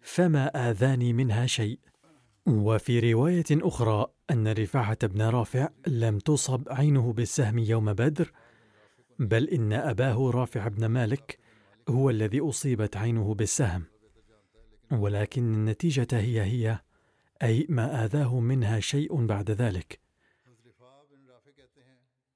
فما 0.00 0.70
آذاني 0.70 1.12
منها 1.12 1.46
شيء؟ 1.46 1.78
وفي 2.46 3.12
رواية 3.12 3.44
أخرى 3.50 4.06
أن 4.30 4.52
رفاعة 4.52 5.06
بن 5.06 5.22
رافع 5.22 5.68
لم 5.86 6.18
تصب 6.18 6.68
عينه 6.68 7.12
بالسهم 7.12 7.58
يوم 7.58 7.92
بدر 7.92 8.32
بل 9.18 9.48
إن 9.48 9.72
أباه 9.72 10.30
رافع 10.30 10.68
بن 10.68 10.86
مالك 10.86 11.38
هو 11.88 12.10
الذي 12.10 12.40
أصيبت 12.40 12.96
عينه 12.96 13.34
بالسهم. 13.34 13.84
ولكن 14.92 15.54
النتيجة 15.54 16.08
هي 16.12 16.42
هي 16.42 16.80
أي 17.42 17.66
ما 17.68 18.04
آذاه 18.04 18.40
منها 18.40 18.80
شيء 18.80 19.26
بعد 19.26 19.50
ذلك. 19.50 20.00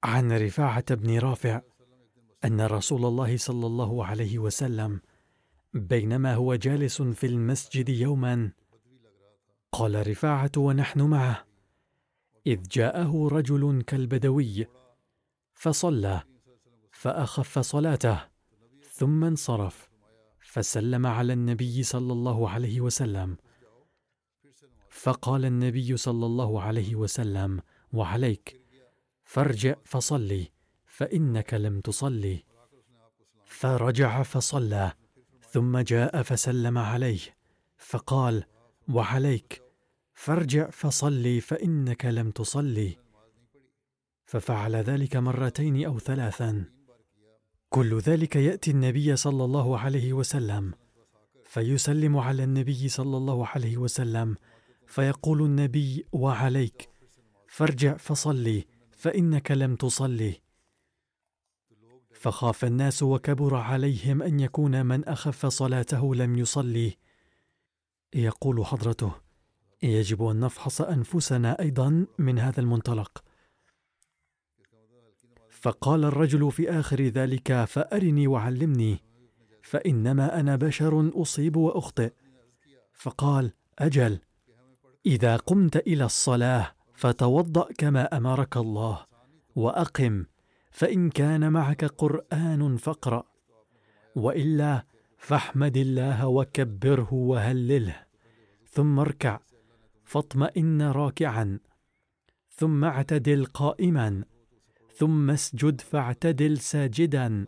عن 0.05 0.33
رفاعة 0.33 0.95
بن 0.95 1.19
رافع 1.19 1.61
أن 2.45 2.61
رسول 2.61 3.05
الله 3.05 3.37
صلى 3.37 3.67
الله 3.67 4.07
عليه 4.07 4.39
وسلم 4.39 5.01
بينما 5.75 6.35
هو 6.35 6.55
جالس 6.55 7.03
في 7.03 7.27
المسجد 7.27 7.89
يوما 7.89 8.53
قال 9.73 10.09
رفاعة 10.09 10.53
ونحن 10.57 11.01
معه 11.01 11.45
إذ 12.47 12.63
جاءه 12.63 13.29
رجل 13.33 13.83
كالبدوي 13.87 14.67
فصلى 15.55 16.23
فأخف 16.93 17.59
صلاته 17.59 18.21
ثم 18.93 19.25
انصرف 19.25 19.89
فسلم 20.41 21.07
على 21.07 21.33
النبي 21.33 21.83
صلى 21.83 22.13
الله 22.13 22.51
عليه 22.51 22.81
وسلم. 22.81 23.37
فقال 24.91 25.45
النبي 25.45 25.97
صلى 25.97 26.27
الله 26.27 26.63
عليه 26.63 26.95
وسلم 26.97 27.61
وعليك 27.93 28.61
فارجع 29.25 29.75
فصلي. 29.85 30.49
فإنك 30.93 31.55
لم 31.55 31.81
تصلي. 31.81 32.45
فرجع 33.45 34.23
فصلى 34.23 34.93
ثم 35.51 35.79
جاء 35.79 36.23
فسلم 36.23 36.79
عليه 36.79 37.21
فقال 37.79 38.45
وعليك. 38.89 39.63
فارجع 40.15 40.71
فصلي 40.71 41.41
فإنك 41.41 42.05
لم 42.05 42.31
تصلي. 42.31 42.97
ففعل 44.25 44.77
ذلك 44.77 45.17
مرتين 45.17 45.85
أو 45.87 45.99
ثلاثا. 45.99 46.65
كل 47.69 47.99
ذلك 47.99 48.37
يأتي 48.37 48.71
النبي 48.71 49.17
صلى 49.17 49.45
الله 49.45 49.79
عليه 49.79 50.13
وسلم. 50.13 50.75
فيسلم 51.45 52.17
على 52.17 52.45
النبي 52.45 52.89
صلى 52.89 53.17
الله 53.17 53.47
عليه 53.47 53.77
وسلم 53.77 54.37
فيقول 54.87 55.43
النبي 55.43 56.07
وعليك. 56.13 56.89
فارجع 57.49 57.97
فصلي 57.97 58.65
فإنك 58.93 59.51
لم 59.51 59.77
تصلي. 59.77 60.42
فخاف 62.23 62.65
الناس 62.65 63.03
وكبر 63.03 63.55
عليهم 63.55 64.23
أن 64.23 64.41
يكون 64.41 64.87
من 64.87 65.05
أخف 65.05 65.47
صلاته 65.47 66.15
لم 66.15 66.39
يصلي. 66.39 66.97
يقول 68.15 68.67
حضرته 68.67 69.13
يجب 69.83 70.23
أن 70.23 70.41
نفحص 70.41 70.81
أنفسنا 70.81 71.61
أيضا 71.61 72.07
من 72.19 72.39
هذا 72.39 72.61
المنطلق. 72.61 73.25
فقال 75.51 76.05
الرجل 76.05 76.53
في 76.53 76.71
آخر 76.71 77.03
ذلك 77.03 77.65
فأرني 77.65 78.27
وعلمني 78.27 78.99
فإنما 79.63 80.41
أنا 80.41 80.57
بشر 80.57 81.23
أصيب 81.23 81.57
وأخطئ. 81.57 82.13
فقال 82.93 83.53
أجل 83.79 84.19
إذا 85.07 85.37
قمت 85.37 85.77
إلى 85.77 86.05
الصلاة 86.05 86.75
فتوضأ 86.95 87.69
كما 87.79 88.17
أمرك 88.17 88.57
الله 88.57 89.07
وأقم 89.57 90.25
فإن 90.73 91.11
كان 91.11 91.53
معك 91.53 91.85
قرآن 91.85 92.77
فاقرأ 92.77 93.25
وإلا 94.17 94.87
فاحمد 95.19 95.77
الله 95.77 96.27
وكبره 96.27 97.15
وهلله 97.15 98.07
ثم 98.67 98.99
اركع 98.99 99.41
فاطمئن 100.05 100.83
راكعا 100.83 101.59
ثم 102.51 102.85
اعتدل 102.85 103.45
قائما 103.45 104.25
ثم 104.95 105.31
اسجد 105.31 105.81
فاعتدل 105.81 106.59
ساجدا 106.59 107.47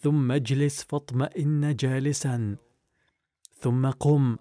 ثم 0.00 0.32
اجلس 0.32 0.82
فاطمئن 0.82 1.76
جالسا 1.76 2.56
ثم 3.60 3.90
قم 3.90 4.36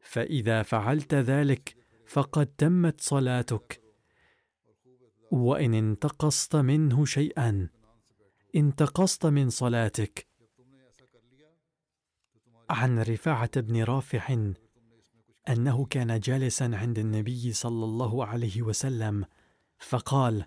فإذا 0.00 0.62
فعلت 0.62 1.14
ذلك 1.14 1.76
فقد 2.06 2.46
تمت 2.46 3.00
صلاتك. 3.00 3.83
وإن 5.34 5.74
انتقصت 5.74 6.56
منه 6.56 7.04
شيئا. 7.04 7.68
انتقصت 8.56 9.26
من 9.26 9.50
صلاتك. 9.50 10.26
عن 12.70 12.98
رفاعة 12.98 13.60
بن 13.60 13.82
رافع 13.82 14.52
أنه 15.48 15.86
كان 15.86 16.20
جالسا 16.20 16.70
عند 16.74 16.98
النبي 16.98 17.52
صلى 17.52 17.84
الله 17.84 18.26
عليه 18.26 18.62
وسلم 18.62 19.24
فقال 19.78 20.44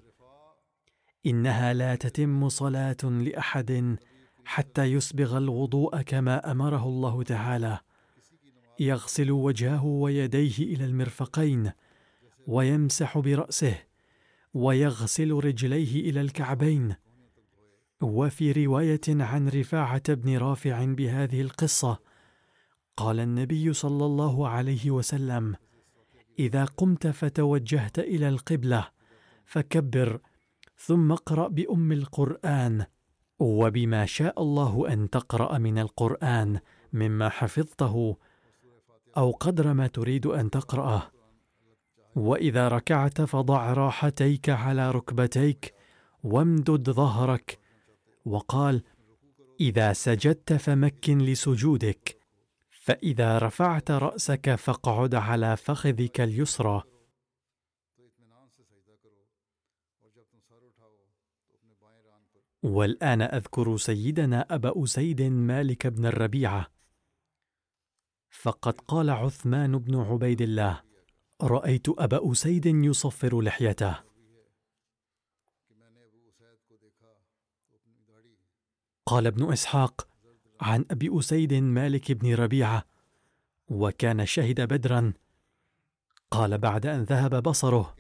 إنها 1.26 1.74
لا 1.74 1.96
تتم 1.96 2.50
صلاة 2.50 3.04
لأحد 3.04 3.98
حتى 4.46 4.84
يسبغ 4.84 5.38
الوضوء 5.38 6.02
كما 6.02 6.52
أمره 6.52 6.84
الله 6.84 7.24
تعالى. 7.24 7.80
يغسل 8.80 9.32
وجهه 9.32 9.86
ويديه 9.86 10.58
إلى 10.60 10.86
المرفقين 10.86 11.72
ويمسح 12.48 13.18
برأسه. 13.18 13.87
ويغسل 14.54 15.32
رجليه 15.32 16.10
إلى 16.10 16.22
الكعبين. 16.22 16.96
وفي 18.02 18.66
رواية 18.66 19.02
عن 19.08 19.48
رفاعة 19.50 20.14
بن 20.14 20.38
رافع 20.38 20.86
بهذه 20.86 21.42
القصة 21.42 22.00
قال 22.98 23.20
النبي 23.20 23.74
صلى 23.74 24.06
الله 24.06 24.48
عليه 24.48 24.92
وسلم 24.92 25.56
إذا 26.40 26.66
قمت 26.66 27.08
فتوجهت 27.08 28.00
إلى 28.00 28.30
القبلة 28.30 28.88
فكبر 29.46 30.20
ثم 30.78 31.12
اقرأ 31.12 31.48
بأم 31.48 31.92
القرآن. 31.92 32.86
وبما 33.40 34.06
شاء 34.06 34.42
الله 34.42 34.94
أن 34.94 35.10
تقرأ 35.10 35.58
من 35.58 35.80
القرآن 35.80 36.60
مما 36.94 37.30
حفظته 37.30 38.18
أو 39.18 39.32
قدر 39.32 39.74
ما 39.74 39.88
تريد 39.88 40.26
أن 40.26 40.50
تقرأه. 40.50 41.17
وإذا 42.18 42.68
ركعت 42.68 43.22
فضع 43.22 43.74
راحتيك 43.74 44.50
على 44.50 44.92
ركبتيك 44.92 45.74
وامدد 46.24 46.90
ظهرك 46.90 47.60
وقال 48.26 48.84
إذا 49.60 49.94
سجدت 49.94 50.54
فمكن 50.54 51.18
لسجودك 51.18 52.18
فإذا 52.70 53.38
رفعت 53.38 53.92
رأسك 53.92 54.56
فاقعد 54.56 55.16
على 55.16 55.58
فخذك 55.58 56.22
اليسرى. 56.22 56.84
والآن 62.64 63.22
أذكر 63.22 63.78
سيدنا 63.78 64.56
أبا 64.56 64.84
أسيد 64.84 65.22
مالك 65.22 65.88
بن 65.88 66.06
الربيعة. 66.06 66.68
فقد 68.30 68.74
قال 68.82 69.10
عثمان 69.10 69.78
بن 69.78 69.96
عبيد 69.96 70.42
الله 70.42 70.87
رأيت 71.44 71.90
أبا 71.90 72.32
أسيد 72.32 72.66
يصفر 72.66 73.42
لحيته. 73.42 74.00
قال 79.06 79.28
ابن 79.28 79.52
إسحاق 79.52 80.08
عن 80.62 80.86
أبي 80.92 81.20
أسيد 81.20 81.54
مالك 81.54 82.12
بن 82.12 82.34
ربيعة 82.34 82.86
وكان 83.70 84.26
شهد 84.26 84.62
بدرا. 84.62 85.14
قال 86.32 86.58
بعد 86.58 86.86
أن 86.86 87.04
ذهب 87.04 87.44
بصره 87.44 87.96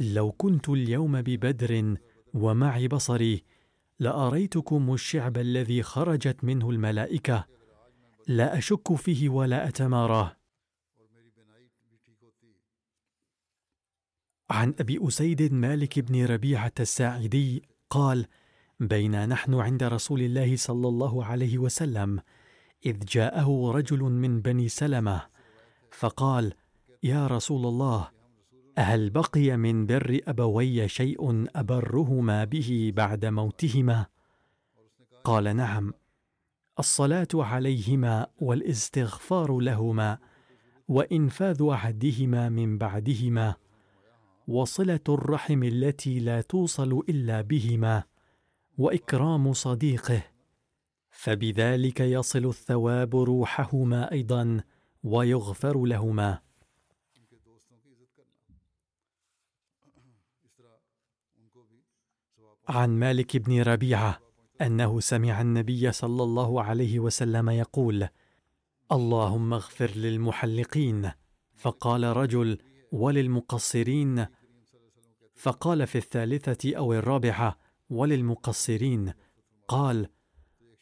لو 0.00 0.32
كنت 0.32 0.68
اليوم 0.68 1.22
ببدر 1.22 1.96
ومعي 2.34 2.88
بصري 2.88 3.44
لأريتكم 3.98 4.94
الشعب 4.94 5.38
الذي 5.38 5.82
خرجت 5.82 6.44
منه 6.44 6.70
الملائكة. 6.70 7.46
لا 8.26 8.58
أشك 8.58 8.94
فيه 8.94 9.28
ولا 9.28 9.68
أتماراه. 9.68 10.37
عن 14.50 14.74
أبي 14.80 15.08
أسيد 15.08 15.52
مالك 15.52 15.98
بن 15.98 16.24
ربيعة 16.26 16.72
الساعدي 16.80 17.62
قال 17.90 18.26
بين 18.80 19.28
نحن 19.28 19.54
عند 19.54 19.82
رسول 19.82 20.22
الله 20.22 20.56
صلى 20.56 20.88
الله 20.88 21.24
عليه 21.24 21.58
وسلم 21.58 22.20
إذ 22.86 23.04
جاءه 23.04 23.72
رجل 23.74 23.98
من 23.98 24.40
بني 24.40 24.68
سلمة 24.68 25.22
فقال 25.90 26.54
يا 27.02 27.26
رسول 27.26 27.66
الله 27.66 28.08
هل 28.78 29.10
بقي 29.10 29.56
من 29.56 29.86
بر 29.86 30.20
أبوي 30.26 30.88
شيء 30.88 31.46
أبرهما 31.56 32.44
به 32.44 32.92
بعد 32.96 33.24
موتهما 33.26 34.06
قال 35.24 35.56
نعم 35.56 35.92
الصلاة 36.78 37.28
عليهما 37.34 38.26
والإستغفار 38.40 39.58
لهما 39.58 40.18
وإنفاذ 40.88 41.70
عهدهما 41.70 42.48
من 42.48 42.78
بعدهما 42.78 43.54
وصلة 44.48 45.00
الرحم 45.08 45.62
التي 45.62 46.18
لا 46.20 46.40
توصل 46.40 47.02
إلا 47.08 47.40
بهما 47.40 48.04
وإكرام 48.78 49.52
صديقه. 49.52 50.22
فبذلك 51.10 52.00
يصل 52.00 52.46
الثواب 52.46 53.16
روحهما 53.16 54.12
أيضا 54.12 54.60
ويغفر 55.02 55.84
لهما. 55.84 56.38
عن 62.68 62.98
مالك 62.98 63.36
بن 63.36 63.62
ربيعة 63.62 64.20
أنه 64.60 65.00
سمع 65.00 65.40
النبي 65.40 65.92
صلى 65.92 66.22
الله 66.22 66.62
عليه 66.62 66.98
وسلم 66.98 67.50
يقول 67.50 68.08
اللهم 68.92 69.54
اغفر 69.54 69.90
للمحلقين 69.90 71.10
فقال 71.56 72.04
رجل 72.04 72.58
وللمقصرين 72.92 74.26
فقال 75.38 75.86
في 75.86 75.98
الثالثة 75.98 76.76
أو 76.76 76.92
الرابعة 76.92 77.58
وللمقصرين 77.90 79.12
قال 79.68 80.08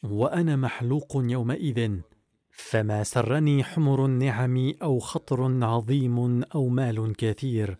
وأنا 0.03 0.55
محلوق 0.55 1.11
يومئذ 1.15 1.99
فما 2.51 3.03
سرني 3.03 3.63
حمر 3.63 4.05
النعم 4.05 4.73
أو 4.81 4.99
خطر 4.99 5.65
عظيم 5.65 6.43
أو 6.43 6.67
مال 6.67 7.15
كثير. 7.15 7.77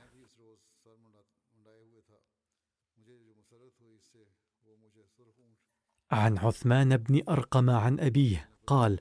عن 6.12 6.38
عثمان 6.38 6.98
بن 6.98 7.22
أرقم 7.30 7.70
عن 7.70 8.00
أبيه 8.00 8.50
قال 8.68 9.00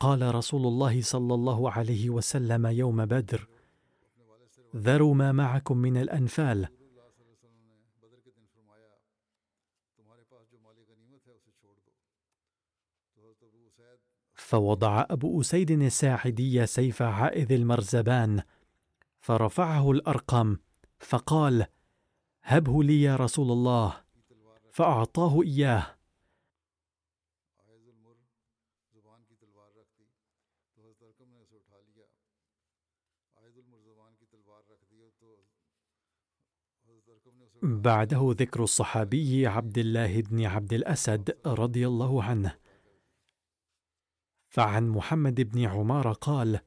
قال 0.00 0.34
رسول 0.34 0.66
الله 0.66 1.02
صلى 1.02 1.34
الله 1.34 1.70
عليه 1.70 2.10
وسلم 2.10 2.66
يوم 2.66 3.04
بدر 3.04 3.48
ذروا 4.76 5.14
ما 5.14 5.32
معكم 5.32 5.76
من 5.76 5.96
الأنفال 5.96 6.68
فوضع 14.46 15.06
أبو 15.10 15.40
أسيد 15.40 15.70
الساعدي 15.70 16.66
سيف 16.66 17.02
عائذ 17.02 17.52
المرزبان 17.52 18.42
فرفعه 19.20 19.90
الارقم 19.90 20.56
فقال 20.98 21.66
هبه 22.42 22.82
لي 22.82 23.02
يا 23.02 23.16
رسول 23.16 23.50
الله. 23.50 24.04
فأعطاه 24.70 25.42
إياه. 25.42 25.96
بعده 37.62 38.34
ذكر 38.38 38.62
الصحابي 38.62 39.46
عبد 39.46 39.78
الله 39.78 40.20
بن 40.20 40.44
عبد 40.44 40.72
الأسد 40.72 41.38
رضي 41.46 41.86
الله 41.86 42.22
عنه. 42.22 42.65
فعن 44.56 44.88
محمد 44.88 45.40
بن 45.40 45.64
عمار 45.64 46.12
قال 46.12 46.60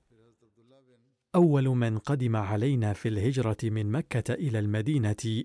أول 1.36 1.67
من 1.67 1.97
قدم 1.97 2.36
علينا 2.36 2.93
في 2.93 3.10
الهجرة 3.10 3.58
من 3.63 3.91
مكة 3.91 4.34
إلى 4.34 4.60
المدينة 4.60 5.43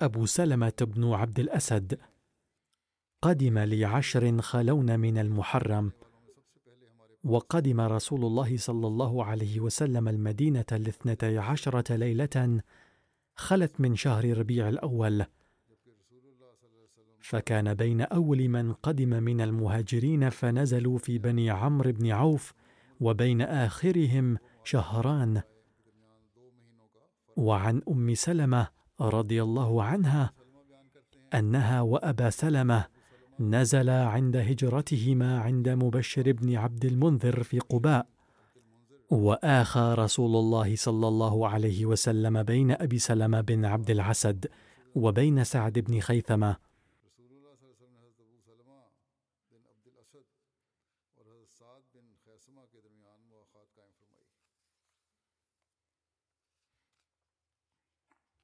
أبو 0.00 0.26
سلمة 0.26 0.72
بن 0.80 1.12
عبد 1.12 1.40
الأسد. 1.40 1.98
قدم 3.22 3.58
لعشر 3.58 4.42
خلون 4.42 5.00
من 5.00 5.18
المحرم 5.18 5.92
وقدم 7.24 7.80
رسول 7.80 8.24
الله 8.24 8.56
صلى 8.56 8.86
الله 8.86 9.24
عليه 9.24 9.60
وسلم 9.60 10.08
المدينة 10.08 10.66
لاثنتي 10.70 11.38
عشرة 11.38 11.96
ليلة 11.96 12.60
خلت 13.34 13.80
من 13.80 13.96
شهر 13.96 14.38
ربيع 14.38 14.68
الأول. 14.68 15.24
فكان 17.28 17.74
بين 17.74 18.00
أول 18.00 18.48
من 18.48 18.72
قدم 18.72 19.08
من 19.08 19.40
المهاجرين 19.40 20.30
فنزلوا 20.30 20.98
في 20.98 21.18
بني 21.18 21.50
عمرو 21.50 21.92
بن 21.92 22.10
عوف 22.10 22.52
وبين 23.00 23.42
آخرهم 23.42 24.38
شهران. 24.64 25.42
وعن 27.36 27.82
أم 27.88 28.14
سلمة 28.14 28.68
رضي 29.00 29.42
الله 29.42 29.82
عنها 29.82 30.32
أنها 31.34 31.80
وأبا 31.80 32.30
سلمة 32.30 32.84
نزلا 33.40 34.06
عند 34.06 34.36
هجرتهما 34.36 35.40
عند 35.40 35.68
مبشر 35.68 36.32
بن 36.32 36.56
عبد 36.56 36.84
المنذر 36.84 37.42
في 37.42 37.58
قباء. 37.58 38.06
وآخى 39.10 39.94
رسول 39.98 40.36
الله 40.36 40.76
صلى 40.76 41.08
الله 41.08 41.48
عليه 41.48 41.86
وسلم 41.86 42.42
بين 42.42 42.70
أبي 42.70 42.98
سلمة 42.98 43.40
بن 43.40 43.64
عبد 43.64 43.90
العسد 43.90 44.46
وبين 44.94 45.44
سعد 45.44 45.78
بن 45.78 46.00
خيثمة 46.00 46.65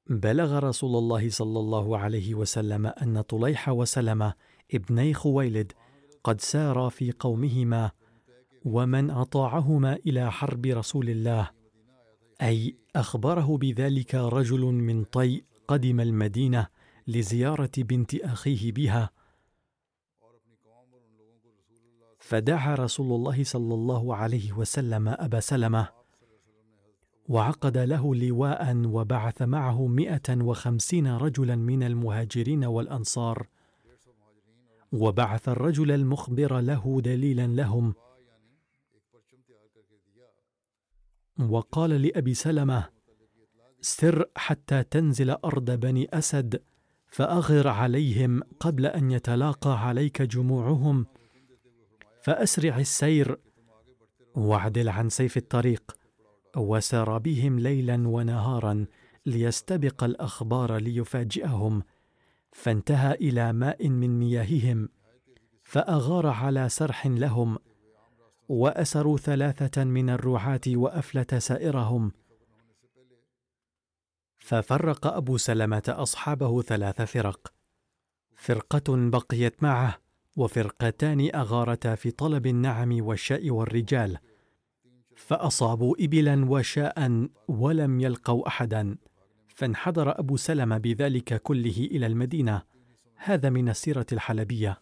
بلغ 0.09 0.59
رسول 0.59 0.95
الله 0.95 1.29
صلى 1.29 1.59
الله 1.59 1.97
عليه 1.97 2.35
وسلم 2.35 2.85
ان 2.85 3.21
طليح 3.21 3.69
وسلمه 3.69 4.33
ابني 4.73 5.13
خويلد 5.13 5.71
قد 6.23 6.41
سارا 6.41 6.89
في 6.89 7.11
قومهما 7.11 7.91
ومن 8.65 9.09
اطاعهما 9.09 9.95
إلى 9.95 10.31
حرب 10.31 10.65
رسول 10.65 11.09
الله 11.09 11.51
اي 12.41 12.77
اخبره 12.95 13.57
بذلك 13.57 14.15
رجل 14.15 14.61
من 14.61 15.03
طي 15.03 15.43
قدم 15.67 15.99
المدينة 15.99 16.67
لزياره 17.07 17.71
بنت 17.77 18.15
اخيه 18.15 18.71
بها 18.71 19.09
فدعا 22.23 22.75
رسول 22.75 23.15
الله 23.15 23.43
صلى 23.43 23.73
الله 23.73 24.15
عليه 24.15 24.53
وسلم 24.53 25.07
أبا 25.07 25.39
سلمة 25.39 25.89
وعقد 27.29 27.77
له 27.77 28.15
لواء 28.15 28.75
وبعث 28.85 29.41
معه 29.41 29.87
مئة 29.87 30.43
وخمسين 30.43 31.07
رجلا 31.07 31.55
من 31.55 31.83
المهاجرين 31.83 32.65
والأنصار 32.65 33.47
وبعث 34.91 35.49
الرجل 35.49 35.91
المخبر 35.91 36.59
له 36.59 37.01
دليلا 37.01 37.47
لهم. 37.47 37.93
وقال 41.39 41.89
لأبي 41.89 42.33
سلمة 42.33 42.89
سر 43.81 44.25
حتى 44.35 44.83
تنزل 44.83 45.29
أرض 45.29 45.71
بني 45.71 46.07
أسد 46.13 46.61
فأغر 47.07 47.67
عليهم 47.67 48.41
قبل 48.59 48.85
أن 48.85 49.11
يتلاقى 49.11 49.87
عليك 49.87 50.21
جموعهم 50.21 51.05
فأسرع 52.23 52.77
السير 52.77 53.39
واعدل 54.35 54.89
عن 54.89 55.09
سيف 55.09 55.37
الطريق 55.37 55.97
وسار 56.57 57.17
بهم 57.17 57.59
ليلا 57.59 58.07
ونهارا 58.07 58.85
ليستبق 59.25 60.03
الأخبار 60.03 60.77
ليفاجئهم 60.77 61.83
فانتهى 62.51 63.13
إلى 63.13 63.53
ماء 63.53 63.89
من 63.89 64.19
مياههم 64.19 64.89
فأغار 65.63 66.27
على 66.27 66.69
سرح 66.69 67.07
لهم 67.07 67.57
وأسروا 68.49 69.17
ثلاثة 69.17 69.83
من 69.83 70.09
الرعاة 70.09 70.61
وأفلت 70.67 71.35
سائرهم. 71.35 72.11
ففرق 74.37 75.07
أبو 75.07 75.37
سلمة 75.37 75.83
أصحابه 75.87 76.61
ثلاث 76.61 77.01
فرق. 77.01 77.53
فرقة 78.35 79.09
بقيت 79.09 79.63
معه 79.63 80.02
وفرقتان 80.35 81.29
أغارتا 81.35 81.95
في 81.95 82.11
طلب 82.11 82.47
النعم 82.47 83.05
والشاء 83.05 83.49
والرجال 83.49 84.17
فأصابوا 85.15 85.95
إبلا 85.99 86.45
وشاء 86.49 87.27
ولم 87.47 87.99
يلقوا 87.99 88.47
أحدا 88.47 88.97
فانحدر 89.47 90.19
أبو 90.19 90.37
سلمة 90.37 90.77
بذلك 90.77 91.41
كله 91.41 91.77
إلى 91.91 92.05
المدينة. 92.05 92.61
هذا 93.15 93.49
من 93.49 93.69
السيرة 93.69 94.05
الحلبية. 94.11 94.79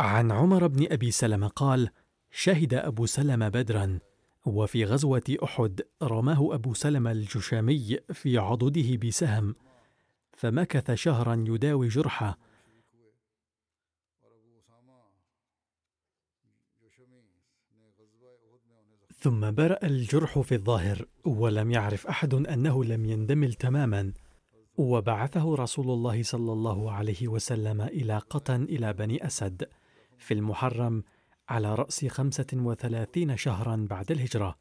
عن 0.00 0.32
عمر 0.32 0.66
بن 0.66 0.92
أبي 0.92 1.10
سلمة 1.10 1.48
قال 1.48 1.90
شهد 2.30 2.74
أبو 2.74 3.06
سلمة 3.06 3.48
بدرا 3.48 3.98
وفي 4.46 4.84
غزوة 4.84 5.36
أحد 5.44 5.80
رماه 6.02 6.54
أبو 6.54 6.74
سلمة 6.74 7.12
الجشامي 7.12 7.98
في 8.12 8.38
عضده 8.38 8.96
بسهم 8.96 9.54
فمكث 10.32 10.90
شهرا 10.90 11.44
يداوي 11.48 11.88
جرحه. 11.88 12.38
ثم 19.20 19.50
برأ 19.50 19.86
الجرح 19.86 20.38
في 20.38 20.54
الظاهر 20.54 21.04
ولم 21.24 21.70
يعرف 21.70 22.06
أحد 22.06 22.34
أنه 22.34 22.84
لم 22.84 23.04
يندمل 23.04 23.54
تماما. 23.54 24.12
وبعثه 24.76 25.54
رسول 25.54 25.90
الله 25.90 26.22
صلى 26.22 26.52
الله 26.52 26.92
عليه 26.92 27.28
وسلم 27.28 27.80
إلى 27.80 28.18
قطن 28.18 28.62
إلى 28.62 28.92
بني 28.92 29.26
أسد 29.26 29.68
في 30.18 30.34
المحرم 30.34 31.04
على 31.48 31.74
رأس 31.74 32.04
خمسة 32.06 32.46
وثلاثين 32.52 33.36
شهرا 33.36 33.86
بعد 33.90 34.10
الهجرة. 34.10 34.58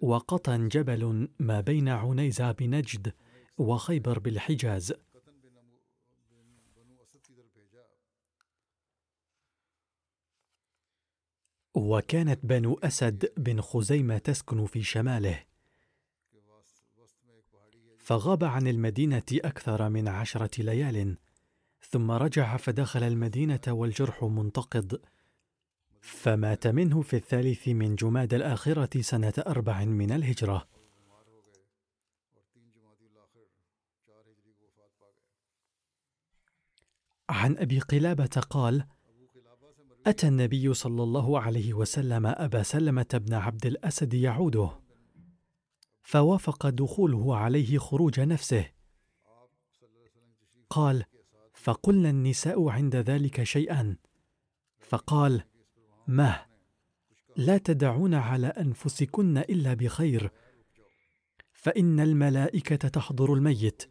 وقطن 0.00 0.68
جبل 0.68 1.28
ما 1.38 1.60
بين 1.60 1.88
عنيزة 1.88 2.52
بنجد 2.52 3.12
وخيبر 3.58 4.18
بالحجاز. 4.18 4.94
وكانت 11.74 12.46
بنو 12.46 12.74
أسد 12.74 13.32
بن 13.36 13.60
خزيمة 13.60 14.18
تسكن 14.18 14.66
في 14.66 14.82
شماله. 14.82 15.44
فغاب 17.98 18.44
عن 18.44 18.66
المدينة 18.66 19.22
أكثر 19.32 19.88
من 19.88 20.08
عشرة 20.08 20.62
ليال 20.62 21.16
ثم 21.80 22.10
رجع 22.10 22.56
فدخل 22.56 23.02
المدينة 23.02 23.60
والجرح 23.68 24.24
منتقض. 24.24 25.00
فمات 26.04 26.66
منه 26.66 27.02
في 27.02 27.16
الثالث 27.16 27.68
من 27.68 27.94
جماد 27.94 28.34
الآخرة 28.34 29.00
سنة 29.00 29.32
أربع 29.38 29.84
من 29.84 30.12
الهجرة. 30.12 30.68
عن 37.28 37.56
أبي 37.56 37.78
قلابة 37.80 38.42
قال 38.50 38.86
أتى 40.06 40.28
النبي 40.28 40.74
صلى 40.74 41.02
الله 41.02 41.40
عليه 41.40 41.74
وسلم 41.74 42.26
أبا 42.26 42.62
سلمة 42.62 43.06
بن 43.12 43.34
عبد 43.34 43.66
الأسد 43.66 44.14
يعوده 44.14 44.80
فوافق 46.02 46.68
دخوله 46.68 47.36
عليه 47.36 47.78
خروج 47.78 48.20
نفسه. 48.20 48.70
قال 50.70 51.04
فقلنا 51.54 52.10
النساء 52.10 52.68
عند 52.68 52.96
ذلك 52.96 53.42
شيئا. 53.42 53.96
فقال 54.80 55.44
ما? 56.06 56.46
لا 57.36 57.58
تدعون 57.58 58.14
على 58.14 58.46
أنفسكن 58.46 59.38
إلا 59.38 59.74
بخير. 59.74 60.30
فإن 61.52 62.00
الملائكة 62.00 62.88
تحضر 62.88 63.34
الميت. 63.34 63.82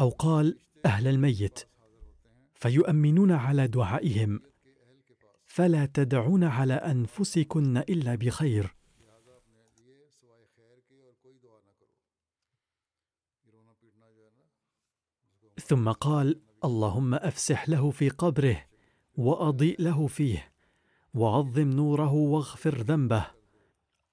أو 0.00 0.08
قال 0.08 0.58
أهل 0.86 1.08
الميت. 1.08 1.60
فيؤمنون 2.54 3.32
على 3.32 3.66
دعائهم. 3.68 4.40
فلا 5.46 5.86
تدعون 5.86 6.44
على 6.44 6.74
أنفسكن 6.74 7.76
إلا 7.76 8.14
بخير. 8.14 8.74
ثم 15.60 15.92
قال 15.92 16.40
اللهم 16.64 17.14
أفسح 17.14 17.68
له 17.68 17.90
في 17.90 18.08
قبره. 18.08 18.68
وأضيء 19.18 19.82
له 19.82 20.06
فيه 20.06 20.52
وعظم 21.14 21.70
نوره 21.70 22.12
واغفر 22.12 22.82
ذنبه. 22.82 23.26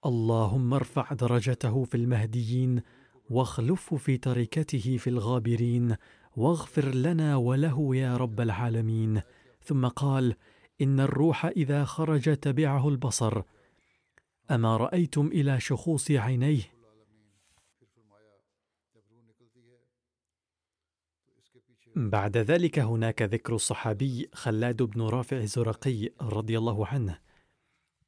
اللهم 0.05 0.73
ارفع 0.73 1.13
درجته 1.13 1.83
في 1.83 1.97
المهديين 1.97 2.81
واخلفه 3.29 3.97
في 3.97 4.17
تركته 4.17 4.97
في 4.97 5.09
الغابرين 5.09 5.95
واغفر 6.35 6.95
لنا 6.95 7.35
وله 7.35 7.95
يا 7.95 8.17
رب 8.17 8.41
العالمين. 8.41 9.21
ثم 9.63 9.87
قال 9.87 10.35
إن 10.81 10.99
الروح 10.99 11.45
إذا 11.45 11.85
خرج 11.85 12.37
تبعه 12.37 12.89
البصر. 12.89 13.41
أما 14.51 14.77
رأيتم 14.77 15.27
إلى 15.27 15.59
شخوص 15.59 16.11
عينيه؟ 16.11 16.74
بعد 21.95 22.37
ذلك 22.37 22.79
هناك 22.79 23.21
ذكر 23.21 23.55
الصحابي 23.55 24.29
خلاد 24.33 24.83
بن 24.83 25.01
رافع 25.01 25.37
الزرقي 25.37 26.09
رضي 26.21 26.57
الله 26.57 26.87
عنه. 26.87 27.19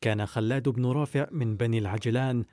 كان 0.02 0.26
خلاد 0.26 0.70
بن 0.70 0.86
رافع 0.86 1.28
من 1.32 1.58
بني 1.58 1.78
العجلان 1.78 2.46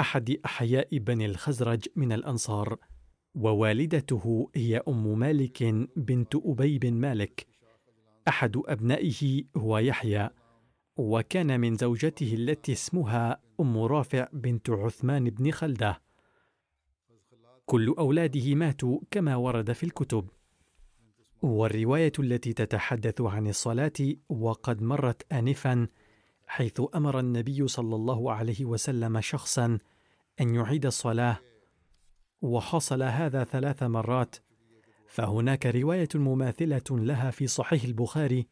أحد 0.00 0.36
أحياء 0.44 0.98
بني 0.98 1.26
الخزرج 1.26 1.86
من 1.96 2.12
الأنصار 2.12 2.76
ووالدته 3.34 4.50
هي 4.54 4.82
أم 4.88 5.18
مالك 5.18 5.62
بنت 5.96 6.36
أبي 6.36 6.78
بن 6.78 6.94
مالك. 6.94 7.46
أحد 8.28 8.56
أبنائه 8.66 9.44
هو 9.56 9.78
يحيى 9.78 10.30
وكان 10.96 11.60
من 11.60 11.74
زوجته 11.74 12.34
التي 12.34 12.72
اسمها 12.72 13.40
أم 13.60 13.78
رافع 13.78 14.28
بنت 14.32 14.70
عثمان 14.70 15.30
بن 15.30 15.50
خلدة. 15.50 16.02
كل 17.66 17.94
أولاده 17.98 18.54
ماتوا 18.54 19.00
كما 19.10 19.36
ورد 19.36 19.72
في 19.72 19.84
الكتب. 19.84 20.28
والرواية 21.42 22.12
التي 22.18 22.52
تتحدث 22.52 23.20
عن 23.20 23.46
الصلاة 23.46 23.92
وقد 24.28 24.82
مرت 24.82 25.32
انفا 25.32 25.88
حيث 26.46 26.82
أمر 26.94 27.20
النبي 27.20 27.68
صلى 27.68 27.96
الله 27.96 28.32
عليه 28.32 28.64
وسلم 28.64 29.20
شخصا 29.20 29.78
أن 30.40 30.54
يعيد 30.54 30.86
الصلاة 30.86 31.38
وحصل 32.42 33.02
هذا 33.02 33.44
ثلاث 33.44 33.82
مرات. 33.82 34.36
فهناك 35.06 35.66
رواية 35.66 36.08
مماثلة 36.14 36.82
لها 36.90 37.30
في 37.30 37.46
صحيح 37.46 37.84
البخاري 37.84 38.46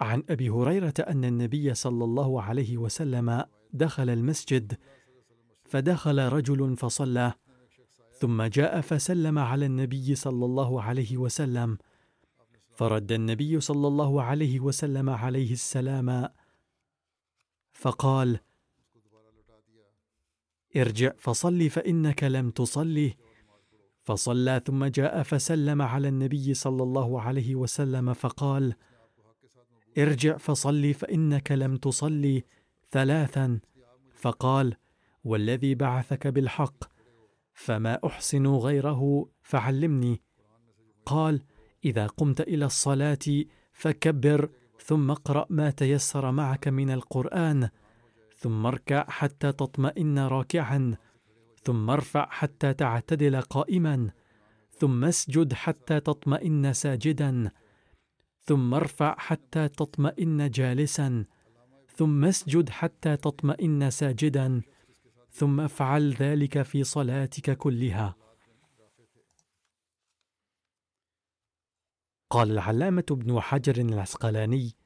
عن 0.00 0.22
أبي 0.28 0.50
هريرة 0.50 0.94
أن 0.98 1.24
النبي 1.24 1.74
صلى 1.74 2.04
الله 2.04 2.42
عليه 2.42 2.78
وسلم 2.78 3.44
دخل 3.72 4.10
المسجد 4.10 4.78
فدخل 5.64 6.18
رجل 6.18 6.76
فصلى. 6.76 7.32
ثم 8.24 8.42
جاء 8.42 8.80
فسلم 8.80 9.38
على 9.38 9.66
النبي 9.66 10.14
صلى 10.14 10.44
الله 10.44 10.82
عليه 10.82 11.16
وسلم. 11.16 11.78
فرد 12.74 13.12
النبي 13.12 13.60
صلى 13.60 13.88
الله 13.88 14.22
عليه 14.22 14.60
وسلم 14.60 15.10
عليه 15.10 15.52
السلام 15.52 16.28
فقال 17.72 18.40
ارجع 20.76 21.12
فصل 21.18 21.70
فإنك 21.70 22.24
لم 22.24 22.50
تصلي 22.50 23.14
فصلى 24.02 24.62
ثم 24.66 24.84
جاء 24.84 25.22
فسلم 25.22 25.82
على 25.82 26.08
النبي 26.08 26.54
صلى 26.54 26.82
الله 26.82 27.20
عليه 27.20 27.54
وسلم 27.54 28.12
فقال 28.12 28.74
ارجع 29.98 30.36
فصل 30.36 30.94
فإنك 30.94 31.52
لم 31.52 31.76
تصلي 31.76 32.44
ثلاثا. 32.90 33.60
فقال 34.14 34.76
والذي 35.24 35.74
بعثك 35.74 36.26
بالحق 36.26 36.93
فما 37.54 37.98
أحسن 38.06 38.46
غيره 38.46 39.28
فعلمني. 39.42 40.22
قال 41.06 41.42
إذا 41.84 42.06
قمت 42.06 42.40
إلى 42.40 42.64
الصلاة 42.64 43.44
فكبر 43.72 44.50
ثم 44.78 45.10
اقرأ 45.10 45.46
ما 45.50 45.70
تيسر 45.70 46.30
معك 46.30 46.68
من 46.68 46.90
القرآن 46.90 47.68
ثم 48.36 48.66
اركع 48.66 49.04
حتى 49.08 49.52
تطمئن 49.52 50.18
راكعا 50.18 50.96
ثم 51.62 51.90
ارفع 51.90 52.28
حتى 52.30 52.74
تعتدل 52.74 53.40
قائما 53.40 54.10
ثم 54.70 55.04
اسجد 55.04 55.52
حتى 55.52 56.00
تطمئن 56.00 56.72
ساجدا 56.72 57.50
ثم 58.40 58.74
ارفع 58.74 59.14
حتى 59.18 59.68
تطمئن 59.68 60.50
جالسا 60.50 61.24
ثم 61.96 62.24
اسجد 62.24 62.68
حتى 62.68 63.16
تطمئن 63.16 63.90
ساجدا. 63.90 64.62
ثم 65.34 65.60
افعل 65.60 66.12
ذلك 66.12 66.62
في 66.62 66.84
صلاتك 66.84 67.56
كلها. 67.56 68.14
قال 72.30 72.50
العلامة 72.50 73.04
ابن 73.10 73.40
حجر 73.40 73.76
العسقلاني 73.76 74.76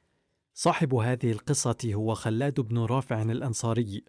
صاحب 0.53 0.93
هذه 0.93 1.31
القصة 1.31 1.77
هو 1.85 2.13
خلاد 2.13 2.59
بن 2.59 2.77
رافع 2.77 3.21
الأنصاري. 3.21 4.03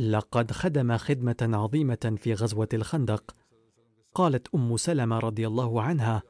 لقد 0.00 0.52
خدم 0.52 0.96
خدمة 0.96 1.36
عظيمة 1.42 2.16
في 2.16 2.34
غزوة 2.34 2.68
الخندق. 2.74 3.36
قالت 4.14 4.54
أم 4.54 4.76
سلمة 4.76 5.18
رضي 5.18 5.46
الله 5.46 5.82
عنها 5.82 6.22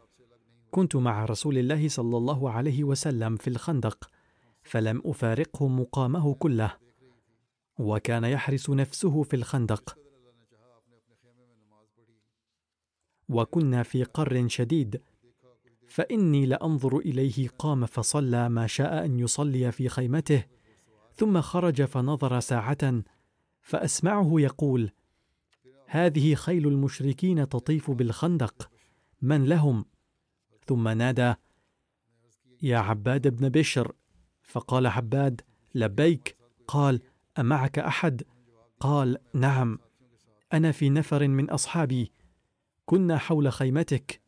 كنت 0.70 0.96
مع 0.96 1.24
رسول 1.24 1.58
الله 1.58 1.88
صلى 1.88 2.16
الله 2.16 2.50
عليه 2.50 2.84
وسلم 2.84 3.36
في 3.36 3.50
الخندق 3.50 4.10
فلم 4.62 5.02
أفارقه 5.04 5.68
مقامه 5.68 6.34
كله. 6.34 6.76
وكان 7.78 8.24
يحرس 8.24 8.70
نفسه 8.70 9.22
في 9.22 9.36
الخندق. 9.36 9.98
وكنا 13.28 13.82
في 13.82 14.04
قر 14.04 14.48
شديد. 14.48 15.00
فإني 15.88 16.46
لأنظر 16.46 16.98
إليه 16.98 17.48
قام 17.48 17.86
فصلى 17.86 18.48
ما 18.48 18.66
شاء 18.66 19.04
أن 19.04 19.18
يصلي 19.18 19.72
في 19.72 19.88
خيمته 19.88 20.44
ثم 21.14 21.40
خرج 21.40 21.82
فنظر 21.82 22.40
ساعة 22.40 23.02
فأسمعه 23.60 24.32
يقول 24.40 24.90
هذه 25.86 26.34
خيل 26.34 26.68
المشركين 26.68 27.48
تطيف 27.48 27.90
بالخندق 27.90 28.70
من 29.22 29.44
لهم؟ 29.44 29.84
ثم 30.68 30.88
نادى 30.88 31.34
يا 32.62 32.78
عباد 32.78 33.28
بن 33.28 33.48
بشر. 33.48 33.92
فقال 34.42 34.86
عباد 34.86 35.40
لبيك. 35.74 36.36
قال 36.68 37.00
أمعك 37.38 37.78
أحد؟ 37.78 38.22
قال 38.80 39.18
نعم. 39.34 39.78
أنا 40.52 40.72
في 40.72 40.90
نفر 40.90 41.28
من 41.28 41.50
أصحابي. 41.50 42.12
كنا 42.86 43.18
حول 43.18 43.52
خيمتك. 43.52 44.20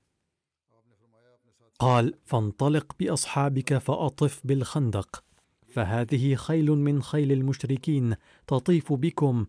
قال 1.78 2.14
فانطلق 2.24 2.92
بأصحابك 2.98 3.78
فأطف 3.78 4.40
بالخندق. 4.44 5.24
فهذه 5.68 6.34
خيل 6.34 6.70
من 6.70 7.02
خيل 7.02 7.32
المشركين 7.32 8.14
تطيف 8.46 8.92
بكم. 8.92 9.46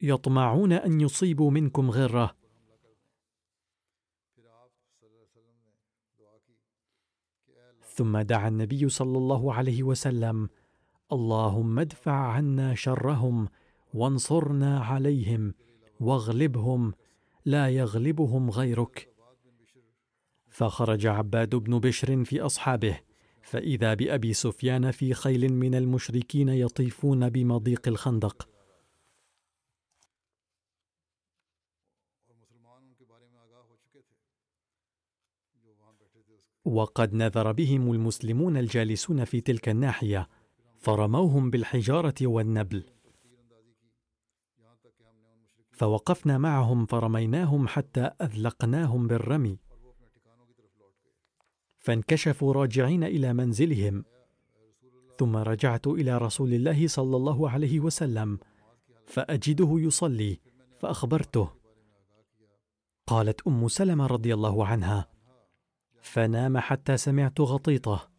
يطمعون 0.00 0.72
أن 0.72 1.00
يصيبوا 1.00 1.50
منكم 1.50 1.90
غرة. 1.90 2.39
ثم 8.00 8.18
دعا 8.18 8.48
النبي 8.48 8.88
صلى 8.88 9.18
الله 9.18 9.54
عليه 9.54 9.82
وسلم 9.82 10.48
اللهم 11.12 11.78
ادفع 11.78 12.12
عنا 12.12 12.74
شرهم 12.74 13.48
وانصرنا 13.94 14.80
عليهم 14.80 15.54
واغلبهم 16.00 16.92
لا 17.44 17.68
يغلبهم 17.68 18.50
غيرك. 18.50 19.08
فخرج 20.48 21.06
عباد 21.06 21.54
بن 21.56 21.78
بشر 21.78 22.24
في 22.24 22.40
أصحابه 22.40 23.00
فإذا 23.42 23.94
بأبي 23.94 24.32
سفيان 24.32 24.90
في 24.90 25.14
خيل 25.14 25.52
من 25.52 25.74
المشركين 25.74 26.48
يطيفون 26.48 27.28
بمضيق 27.28 27.88
الخندق. 27.88 28.48
وقد 36.64 37.14
نذر 37.14 37.52
بهم 37.52 37.92
المسلمون 37.92 38.56
الجالسون 38.56 39.24
في 39.24 39.40
تلك 39.40 39.68
الناحية 39.68 40.28
فرموهم 40.78 41.50
بالحجارة 41.50 42.14
والنبل. 42.22 42.84
فوقفنا 45.72 46.38
معهم 46.38 46.86
فرميناهم 46.86 47.68
حتى 47.68 48.00
أذلقناهم 48.00 49.06
بالرمي. 49.08 49.58
فانكشفوا 51.78 52.52
راجعين 52.52 53.04
إلى 53.04 53.32
منزلهم. 53.32 54.04
ثم 55.18 55.36
رجعت 55.36 55.86
إلى 55.86 56.18
رسول 56.18 56.54
الله 56.54 56.88
صلى 56.88 57.16
الله 57.16 57.50
عليه 57.50 57.80
وسلم 57.80 58.38
فأجده 59.06 59.68
يصلي 59.78 60.40
فأخبرته. 60.78 61.48
قالت 63.06 63.46
أم 63.46 63.68
سلمة 63.68 64.06
رضي 64.06 64.34
الله 64.34 64.66
عنها 64.66 65.08
فنام 66.02 66.58
حتى 66.58 66.96
سمعت 66.96 67.40
غطيطة. 67.40 68.10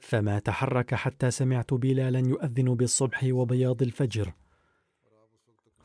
فما 0.00 0.38
تحرك 0.38 0.94
حتى 0.94 1.30
سمعت 1.30 1.74
بلالا 1.74 2.18
يؤذن 2.18 2.74
بالصبح 2.74 3.24
وبياض 3.30 3.82
الفجر. 3.82 4.32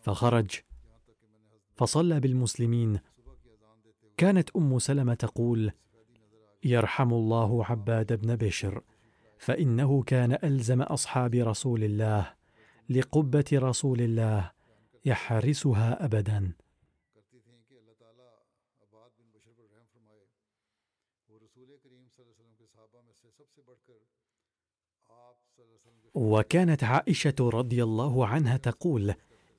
فخرج. 0.01 0.49
فصلى 1.75 2.19
بالمسلمين. 2.19 2.99
كانت 4.17 4.49
أم 4.55 4.79
سلمة 4.79 5.13
تقول 5.13 5.71
يرحم 6.63 7.13
الله 7.13 7.65
عباد 7.65 8.13
بن 8.13 8.35
بشر 8.35 8.81
فإنه 9.37 10.03
كان 10.03 10.37
ألزم 10.43 10.81
أصحاب 10.81 11.35
رسول 11.35 11.83
الله 11.83 12.33
لقبة 12.89 13.45
رسول 13.53 14.01
الله 14.01 14.51
يحرسها 15.05 16.05
ابدا. 16.05 16.51
وكانت 26.13 26.83
عائشة 26.83 27.35
رضي 27.39 27.83
الله 27.83 28.27
عنها 28.27 28.57
تقول 28.57 29.13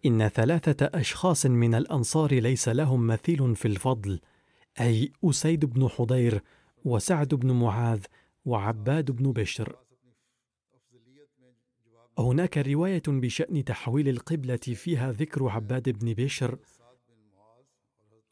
إن 0.07 0.29
ثلاثة 0.29 0.91
أشخاص 1.01 1.47
من 1.47 1.75
الأنصار 1.75 2.35
ليس 2.35 2.69
لهم 2.69 3.07
مثيل 3.07 3.57
في 3.57 3.69
الفضل 3.69 4.21
أي 4.81 5.13
أسيد 5.25 5.65
بن 5.65 5.89
حضير 5.89 6.43
وسعد 6.85 7.35
بن 7.35 7.53
معاذ 7.53 8.05
وعباد 8.45 9.11
بن 9.11 9.33
بشر. 9.33 9.77
هناك 12.19 12.59
رواية 12.59 13.03
بشأن 13.07 13.65
تحويل 13.65 14.09
القبلة 14.09 14.57
فيها 14.57 15.13
ذكر 15.13 15.49
عباد 15.49 15.89
بن 15.89 16.13
بشر 16.13 16.59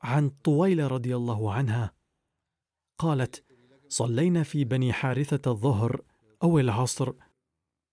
عن 0.02 0.28
طويلة 0.28 0.86
رضي 0.86 1.16
الله 1.16 1.52
عنها. 1.52 1.92
قالت 2.98 3.44
صلينا 3.88 4.42
في 4.42 4.64
بني 4.64 4.92
حارثة 4.92 5.50
الظهر 5.50 6.02
أو 6.42 6.58
العصر 6.58 7.12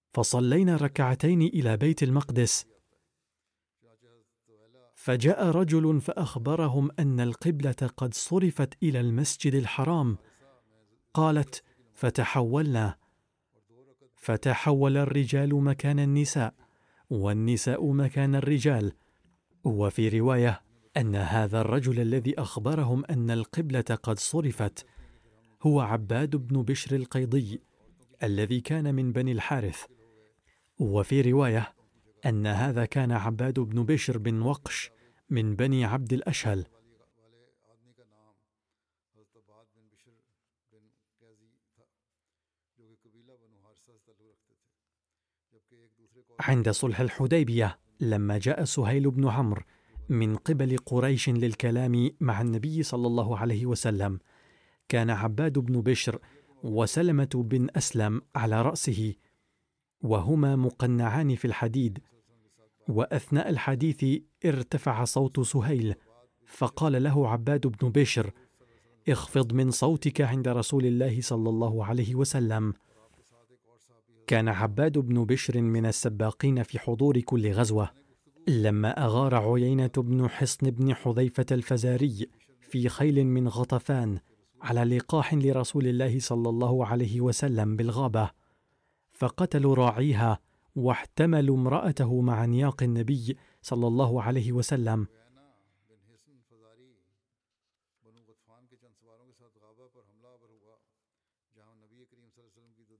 فصلينا 0.10 0.76
ركعتين 0.76 1.42
إلى 1.42 1.78
بيت 1.78 2.04
المقدس. 2.04 2.66
فجاء 4.96 5.50
رجل 5.50 6.02
فأخبرهم 6.02 6.90
أن 7.00 7.20
القبلة 7.20 7.76
قد 7.98 8.14
صرفت 8.14 8.84
إلى 8.84 9.00
المسجد 9.00 9.56
الحرام. 9.56 10.18
قالت 11.14 11.64
فتحولنا. 11.94 12.96
فتحول 14.16 14.98
الرجال 14.98 15.56
مكان 15.56 16.00
النساء 16.00 16.54
والنساء 17.10 17.92
مكان 17.92 18.36
الرجال. 18.36 18.92
وفي 19.64 20.20
رواية 20.20 20.62
أن 20.98 21.16
هذا 21.16 21.62
الرجل 21.62 22.00
الذي 22.00 22.40
أخبرهم 22.40 23.06
أن 23.06 23.32
القبلة 23.32 23.82
قد 23.82 24.20
صرفت 24.20 24.86
هو 25.62 25.80
عباد 25.80 26.36
بن 26.36 26.64
بشر 26.64 26.96
القيضي 26.96 27.62
الذي 28.24 28.62
كان 28.62 28.96
من 28.96 29.12
بني 29.12 29.32
الحارث. 29.32 29.97
وفي 30.80 31.22
رواية 31.22 31.74
أن 32.26 32.48
هذا 32.48 32.86
كان 32.86 33.12
عباد 33.12 33.60
بن 33.60 33.84
بشر 33.84 34.18
بن 34.18 34.42
وقش 34.42 34.92
من 35.30 35.56
بني 35.56 35.86
عبد 35.86 36.14
الأشهل. 36.14 36.66
عند 46.40 46.70
صلح 46.70 47.00
الحديبية 47.00 47.80
لما 48.00 48.38
جاء 48.38 48.64
سهيل 48.64 49.12
بن 49.12 49.28
عمرو 49.28 49.62
من 50.10 50.36
قبل 50.36 50.78
قريش 50.78 51.30
للكلام 51.30 52.12
مع 52.20 52.42
النبي 52.42 52.84
صلى 52.84 53.08
الله 53.08 53.38
عليه 53.38 53.66
وسلم 53.66 54.20
كان 54.90 55.10
عباد 55.10 55.60
بن 55.60 55.82
بشر 55.82 56.20
وسلمة 56.64 57.30
بن 57.36 57.68
أسلم 57.76 58.22
على 58.36 58.62
رأسه 58.62 59.14
وهما 60.02 60.56
مقنعان 60.56 61.36
في 61.36 61.46
الحديد. 61.46 62.00
وأثناء 62.90 63.50
الحديث 63.50 64.22
ارتفع 64.46 65.04
صوت 65.04 65.40
سهيل 65.40 65.96
فقال 66.46 67.04
له 67.04 67.30
عباد 67.30 67.68
بن 67.68 67.90
بشر 67.90 68.32
اخفض 69.10 69.54
من 69.54 69.72
صوتك 69.72 70.22
عند 70.22 70.48
رسول 70.48 70.86
الله 70.86 71.22
صلى 71.22 71.50
الله 71.50 71.86
عليه 71.86 72.16
وسلم. 72.16 72.74
كان 74.28 74.48
عباد 74.48 74.98
بن 74.98 75.26
بشر 75.26 75.62
من 75.62 75.86
السباقين 75.86 76.64
في 76.64 76.80
حضور 76.80 77.20
كل 77.20 77.52
غزوة. 77.52 77.90
لما 78.48 79.06
أغار 79.06 79.36
عيينة 79.36 79.92
بن 79.98 80.30
حصن 80.30 80.70
بن 80.70 80.96
حذيفة 80.96 81.46
الفزاري 81.52 82.30
في 82.62 82.90
خيل 82.90 83.26
من 83.28 83.48
غطفان 83.48 84.20
على 84.62 84.98
لقاح 84.98 85.34
لرسول 85.34 85.88
الله 85.88 86.20
صلى 86.20 86.50
الله 86.50 86.86
عليه 86.86 87.22
وسلم 87.22 87.76
بالغابة. 87.76 88.30
فقتلوا 89.18 89.76
راعيها 89.76 90.40
واحتملوا 90.76 91.58
امرأته 91.58 92.22
مع 92.22 92.46
نياق 92.46 92.84
النبي 92.84 93.38
صلى 93.62 93.88
الله 93.88 94.24
عليه 94.24 94.52
وسلم. 94.52 95.08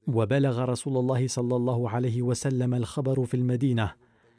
وبلغ 0.08 0.66
رسول 0.66 0.98
الله 0.98 1.28
صلى 1.28 1.56
الله 1.56 1.90
عليه 1.90 2.22
وسلم 2.22 2.74
الخبر 2.74 3.26
في 3.26 3.34
المدينة 3.38 3.94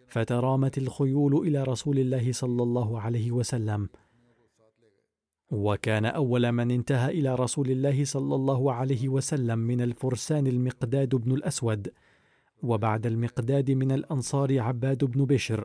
فترامت 0.06 0.78
الخيول 0.78 1.34
إلى 1.46 1.64
رسول 1.64 1.98
الله 1.98 2.32
صلى 2.32 2.62
الله 2.62 3.00
عليه 3.00 3.32
وسلم. 3.32 3.88
وكان 5.50 6.04
أول 6.04 6.52
من 6.52 6.70
انتهى 6.70 7.10
إلى 7.10 7.34
رسول 7.34 7.70
الله 7.70 8.04
صلى 8.04 8.34
الله 8.34 8.72
عليه 8.72 9.08
وسلم 9.08 9.58
من 9.58 9.80
الفرسان 9.80 10.46
المقداد 10.46 11.14
بن 11.14 11.32
الأسود 11.32 11.92
وبعد 12.62 13.06
المقداد 13.06 13.70
من 13.70 13.92
الأنصار 13.92 14.60
عباد 14.60 15.04
بن 15.04 15.24
بشر. 15.24 15.64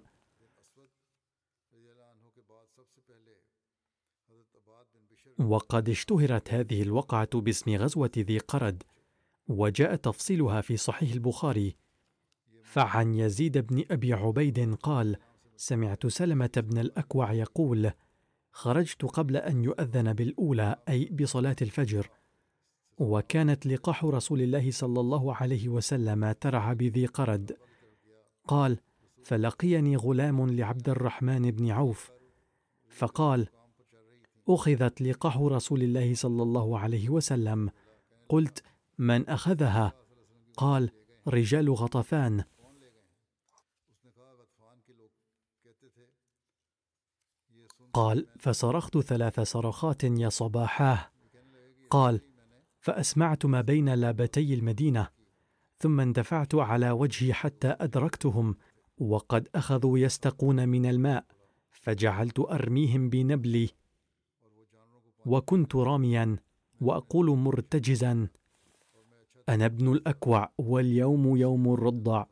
وقد 5.39 5.89
اشتهرت 5.89 6.53
هذه 6.53 6.81
الوقعة 6.81 7.39
باسم 7.39 7.75
غزوة 7.75 8.11
ذي 8.17 8.37
قرد 8.37 8.83
وجاء 9.47 9.95
تفصيلها 9.95 10.61
في 10.61 10.77
صحيح 10.77 11.11
البخاري. 11.11 11.75
فعن 12.63 13.13
يزيد 13.13 13.57
بن 13.57 13.83
أبي 13.91 14.13
عبيد 14.13 14.75
قال 14.75 15.17
سمعت 15.57 16.07
سلمة 16.07 16.51
بن 16.57 16.77
الأكوع 16.77 17.33
يقول 17.33 17.91
خرجت 18.53 19.05
قبل 19.05 19.37
أن 19.37 19.63
يؤذن 19.63 20.13
بالأولى 20.13 20.75
أي 20.89 21.05
بصلاة 21.05 21.55
الفجر. 21.61 22.09
وكانت 22.97 23.65
لقاح 23.65 24.05
رسول 24.05 24.41
الله 24.41 24.71
صلى 24.71 24.99
الله 24.99 25.35
عليه 25.35 25.69
وسلم 25.69 26.31
ترعى 26.31 26.75
بذي 26.75 27.05
قرد. 27.05 27.57
قال 28.47 28.77
فلقيني 29.23 29.97
غلام 29.97 30.49
لعبد 30.49 30.89
الرحمن 30.89 31.51
بن 31.51 31.71
عوف. 31.71 32.11
فقال 32.89 33.47
أخذت 34.49 35.01
لقاح 35.01 35.37
رسول 35.37 35.83
الله 35.83 36.13
صلى 36.13 36.43
الله 36.43 36.79
عليه 36.79 37.09
وسلم. 37.09 37.69
قلت 38.29 38.63
من 38.97 39.29
أخذها؟ 39.29 39.93
قال 40.57 40.89
رجال 41.27 41.69
غطفان. 41.69 42.43
قال 47.93 48.27
فصرخت 48.39 48.97
ثلاث 48.97 49.39
صرخات 49.39 50.03
يا 50.03 50.29
صباحاه. 50.29 51.09
قال 51.89 52.21
فأسمعت 52.79 53.45
ما 53.45 53.61
بين 53.61 53.89
لابتي 53.89 54.53
المدينة 54.53 55.07
ثم 55.79 55.99
اندفعت 55.99 56.55
على 56.55 56.91
وجهي 56.91 57.33
حتى 57.33 57.75
أدركتهم 57.79 58.55
وقد 58.97 59.49
أخذوا 59.55 59.99
يستقون 59.99 60.69
من 60.69 60.85
الماء 60.85 61.25
فجعلت 61.71 62.39
أرميهم 62.39 63.09
بنبلي 63.09 63.69
وكنت 65.25 65.75
راميا 65.75 66.37
وأقول 66.81 67.37
مرتجزا 67.37 68.27
أنا 69.49 69.65
ابن 69.65 69.91
الأكوع 69.91 70.51
واليوم 70.57 71.37
يوم 71.37 71.73
الرضع 71.73 72.25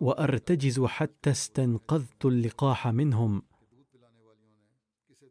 وأرتجز 0.00 0.80
حتى 0.80 1.30
استنقذت 1.30 2.24
اللقاح 2.24 2.88
منهم. 2.88 3.42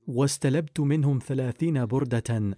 واستلبت 0.08 0.80
منهم 0.80 1.20
ثلاثين 1.20 1.86
بردة. 1.86 2.58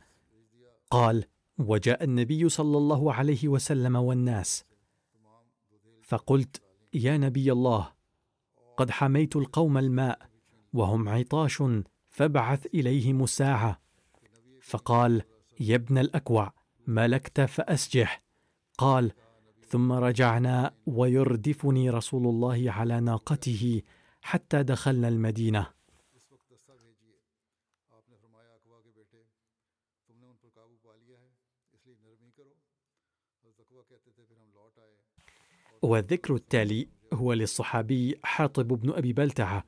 قال 0.92 1.26
وجاء 1.58 2.04
النبي 2.04 2.50
صلى 2.50 2.78
الله 2.78 3.14
عليه 3.14 3.48
وسلم 3.48 3.96
والناس. 3.96 4.66
فقلت 6.04 6.62
يا 6.94 7.18
نبي 7.18 7.52
الله 7.52 7.92
قد 8.78 8.92
حميت 8.92 9.36
القوم 9.36 9.78
الماء 9.78 10.20
وهم 10.74 11.10
عطاش 11.10 11.64
فابعث 12.10 12.66
إليهم 12.66 13.24
الساعة. 13.24 13.82
فقال 14.62 15.22
يا 15.60 15.76
ابن 15.76 15.98
الأكوع 15.98 16.54
ملكت 16.88 17.42
فأسجح. 17.42 18.24
قال 18.78 19.12
ثم 19.68 19.92
رجعنا 19.92 20.74
ويردفني 20.86 21.90
رسول 21.90 22.28
الله 22.28 22.72
على 22.72 23.00
ناقته 23.00 23.82
حتى 24.22 24.64
دخلنا 24.64 25.08
المدينة. 25.08 25.77
والذكر 35.82 36.36
التالي 36.36 36.88
هو 37.14 37.34
للصحابي 37.34 38.20
حاطب 38.24 38.68
بن 38.68 38.94
أبي 38.94 39.14
بلتعة 39.14 39.64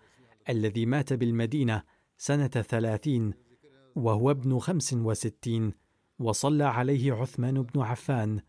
الذي 0.50 0.86
مات 0.86 1.14
بالمدينة 1.14 1.84
سنة 2.18 2.48
ثلاثين 2.48 3.34
وهو 3.96 4.32
ابن 4.32 4.60
خمس 4.60 4.94
وستين 4.94 5.74
وصلى 6.20 6.64
عليه 6.64 7.14
عثمان 7.14 7.62
بن 7.62 7.82
عفان. 7.82 8.42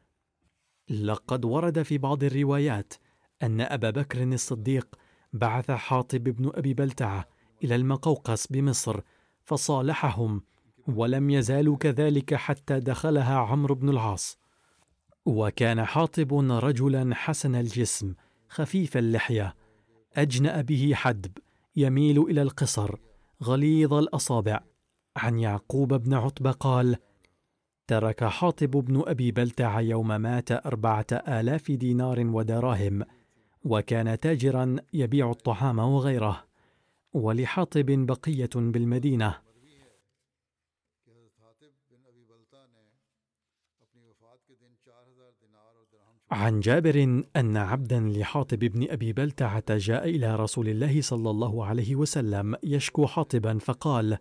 لقد 0.90 1.44
ورد 1.44 1.82
في 1.82 1.98
بعض 1.98 2.24
الروايات 2.24 2.94
أن 3.42 3.60
أبا 3.60 3.90
بكر 3.90 4.22
الصديق 4.22 4.98
بعث 5.32 5.70
حاطب 5.70 6.24
بن 6.24 6.50
أبي 6.54 6.74
بلتعة 6.74 7.28
إلى 7.64 7.74
المقوقس 7.74 8.46
بمصر 8.46 9.00
فصالحهم 9.44 10.42
ولم 10.88 11.30
يزالوا 11.30 11.76
كذلك 11.76 12.34
حتى 12.34 12.80
دخلها 12.80 13.38
عمرو 13.38 13.74
بن 13.74 13.88
العاص. 13.88 14.39
وكان 15.26 15.84
حاطب 15.84 16.34
رجلا 16.50 17.14
حسن 17.14 17.54
الجسم 17.54 18.14
خفيف 18.48 18.96
اللحية. 18.96 19.54
أجنأ 20.16 20.60
به 20.60 20.92
حدب 20.94 21.32
يميل 21.76 22.22
إلى 22.22 22.42
القصر 22.42 22.94
غليظ 23.42 23.94
الأصابع. 23.94 24.60
عن 25.16 25.38
يعقوب 25.38 25.94
بن 25.94 26.14
عتبة 26.14 26.50
قال 26.50 26.96
ترك 27.86 28.24
حاطب 28.24 28.70
بن 28.70 29.02
أبي 29.06 29.32
بلتع 29.32 29.80
يوم 29.80 30.20
مات 30.20 30.52
أربعة 30.52 31.06
آلاف 31.12 31.70
دينار 31.70 32.26
ودراهم 32.26 33.02
وكان 33.64 34.20
تاجرا 34.20 34.76
يبيع 34.92 35.30
الطعام 35.30 35.78
وغيره. 35.78 36.44
ولحاطب 37.12 37.86
بقية 37.86 38.50
بالمدينة. 38.54 39.49
عن 46.30 46.60
جابر 46.60 47.22
أن 47.36 47.56
عبدا 47.56 48.00
لحاطب 48.00 48.58
بن 48.58 48.90
أبي 48.90 49.12
بلتعة 49.12 49.64
جاء 49.76 50.08
إلى 50.08 50.36
رسول 50.36 50.68
الله 50.68 51.00
صلى 51.00 51.30
الله 51.30 51.66
عليه 51.66 51.96
وسلم 51.96 52.56
يشكو 52.62 53.06
حاطبا 53.06 53.58
فقال 53.58 54.18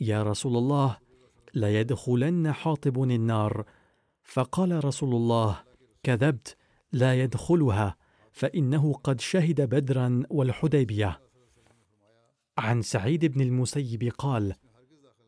يا 0.00 0.22
رسول 0.22 0.56
الله 0.56 0.96
ليدخلن 1.54 2.52
حاطب 2.52 3.02
النار. 3.02 3.64
فقال 4.22 4.84
رسول 4.84 5.14
الله 5.14 5.60
كذبت 6.02 6.56
لا 6.92 7.22
يدخلها 7.22 7.96
فإنه 8.32 8.92
قد 8.92 9.20
شهد 9.20 9.60
بدرا 9.60 10.22
والحديبية. 10.30 11.20
عن 12.58 12.82
سعيد 12.82 13.24
بن 13.24 13.40
المسيب 13.40 14.12
قال 14.18 14.54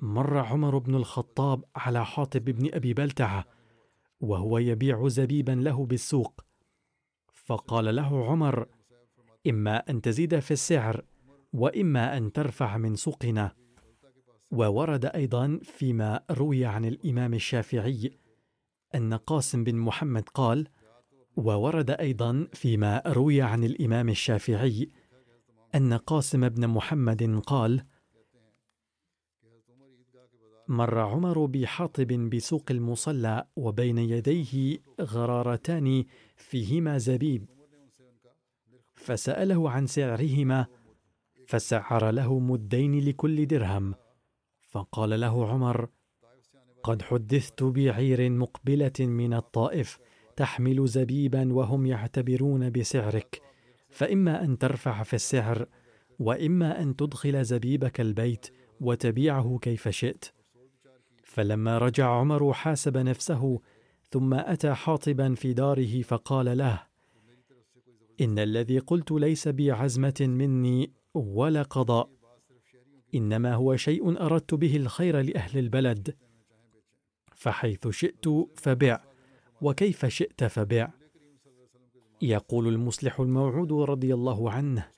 مر 0.00 0.38
عمر 0.38 0.78
بن 0.78 0.94
الخطاب 0.94 1.64
على 1.76 2.06
حاطب 2.06 2.44
بن 2.44 2.74
أبي 2.74 2.94
بلتعة 2.94 3.44
وهو 4.20 4.58
يبيع 4.58 5.08
زبيبا 5.08 5.52
له 5.52 5.86
بالسوق. 5.86 6.44
فقال 7.32 7.96
له 7.96 8.26
عمر 8.30 8.66
إما 9.46 9.90
أن 9.90 10.00
تزيد 10.00 10.38
في 10.38 10.50
السعر 10.50 11.04
وإما 11.52 12.16
أن 12.16 12.32
ترفع 12.32 12.76
من 12.76 12.96
سوقنا. 12.96 13.52
وورد 14.50 15.04
أيضا 15.04 15.60
فيما 15.62 16.20
روي 16.30 16.64
عن 16.64 16.84
الإمام 16.84 17.34
الشافعي 17.34 18.10
أن 18.94 19.14
قاسم 19.14 19.64
بن 19.64 19.76
محمد 19.76 20.28
قال 20.28 20.68
وورد 21.36 21.90
أيضا 21.90 22.46
فيما 22.52 23.02
روي 23.06 23.42
عن 23.42 23.64
الإمام 23.64 24.08
الشافعي 24.08 24.90
أن 25.74 25.94
قاسم 25.94 26.48
بن 26.48 26.68
محمد 26.68 27.42
قال 27.46 27.84
مر 30.70 30.98
عمر 30.98 31.46
بحاطب 31.46 32.06
بسوق 32.06 32.64
المصلى 32.70 33.44
وبين 33.56 33.98
يديه 33.98 34.78
غرارتان 35.00 36.04
فيهما 36.36 36.98
زبيب. 36.98 37.46
فسأله 38.94 39.70
عن 39.70 39.86
سعرهما 39.86 40.66
فسعر 41.46 42.10
له 42.10 42.38
مدين 42.38 43.04
لكل 43.08 43.46
درهم. 43.46 43.94
فقال 44.68 45.20
له 45.20 45.48
عمر 45.48 45.88
قد 46.82 47.02
حدثت 47.02 47.62
بعير 47.62 48.30
مقبلة 48.30 48.92
من 49.00 49.34
الطائف 49.34 49.98
تحمل 50.36 50.86
زبيبا 50.86 51.52
وهم 51.52 51.86
يعتبرون 51.86 52.70
بسعرك. 52.70 53.42
فإما 53.88 54.44
أن 54.44 54.58
ترفع 54.58 55.02
في 55.02 55.14
السعر 55.14 55.66
وإما 56.18 56.82
أن 56.82 56.96
تدخل 56.96 57.44
زبيبك 57.44 58.00
البيت 58.00 58.46
وتبيعه 58.80 59.58
كيف 59.62 59.88
شئت. 59.88 60.39
فلما 61.30 61.78
رجع 61.78 62.08
عمر 62.08 62.52
حاسب 62.52 62.96
نفسه 62.96 63.60
ثم 64.10 64.34
أتى 64.34 64.74
حاطبا 64.74 65.34
في 65.34 65.52
داره 65.52 66.02
فقال 66.02 66.58
له 66.58 66.82
إن 68.20 68.38
الذي 68.38 68.78
قلت 68.78 69.12
ليس 69.12 69.48
بي 69.48 69.70
عزمه 69.70 70.14
مني 70.20 70.92
ولا 71.14 71.62
قضاء 71.62 72.10
إنما 73.14 73.54
هو 73.54 73.76
شيء 73.76 74.22
أردت 74.22 74.54
به 74.54 74.76
الخير 74.76 75.20
لأهل 75.20 75.58
البلد. 75.58 76.16
فحيث 77.34 77.88
شئت 77.88 78.24
فبع 78.56 79.04
وكيف 79.62 80.06
شئت 80.06 80.44
فبع. 80.44 80.90
يقول 82.22 82.68
المصلح 82.68 83.20
الموعود 83.20 83.72
رضي 83.72 84.14
الله 84.14 84.50
عنه 84.50 84.88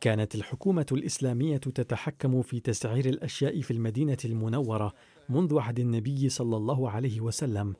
كانت 0.00 0.34
الحكومة 0.34 0.86
الإسلامية 0.92 1.56
تتحكم 1.56 2.42
في 2.42 2.60
تسعير 2.60 3.06
الأشياء 3.06 3.60
في 3.60 3.70
المدينة 3.70 4.18
المنورة 4.24 4.94
منذ 5.30 5.58
عهد 5.58 5.78
النبي 5.78 6.28
صلى 6.28 6.56
الله 6.56 6.90
عليه 6.90 7.20
وسلم. 7.20 7.74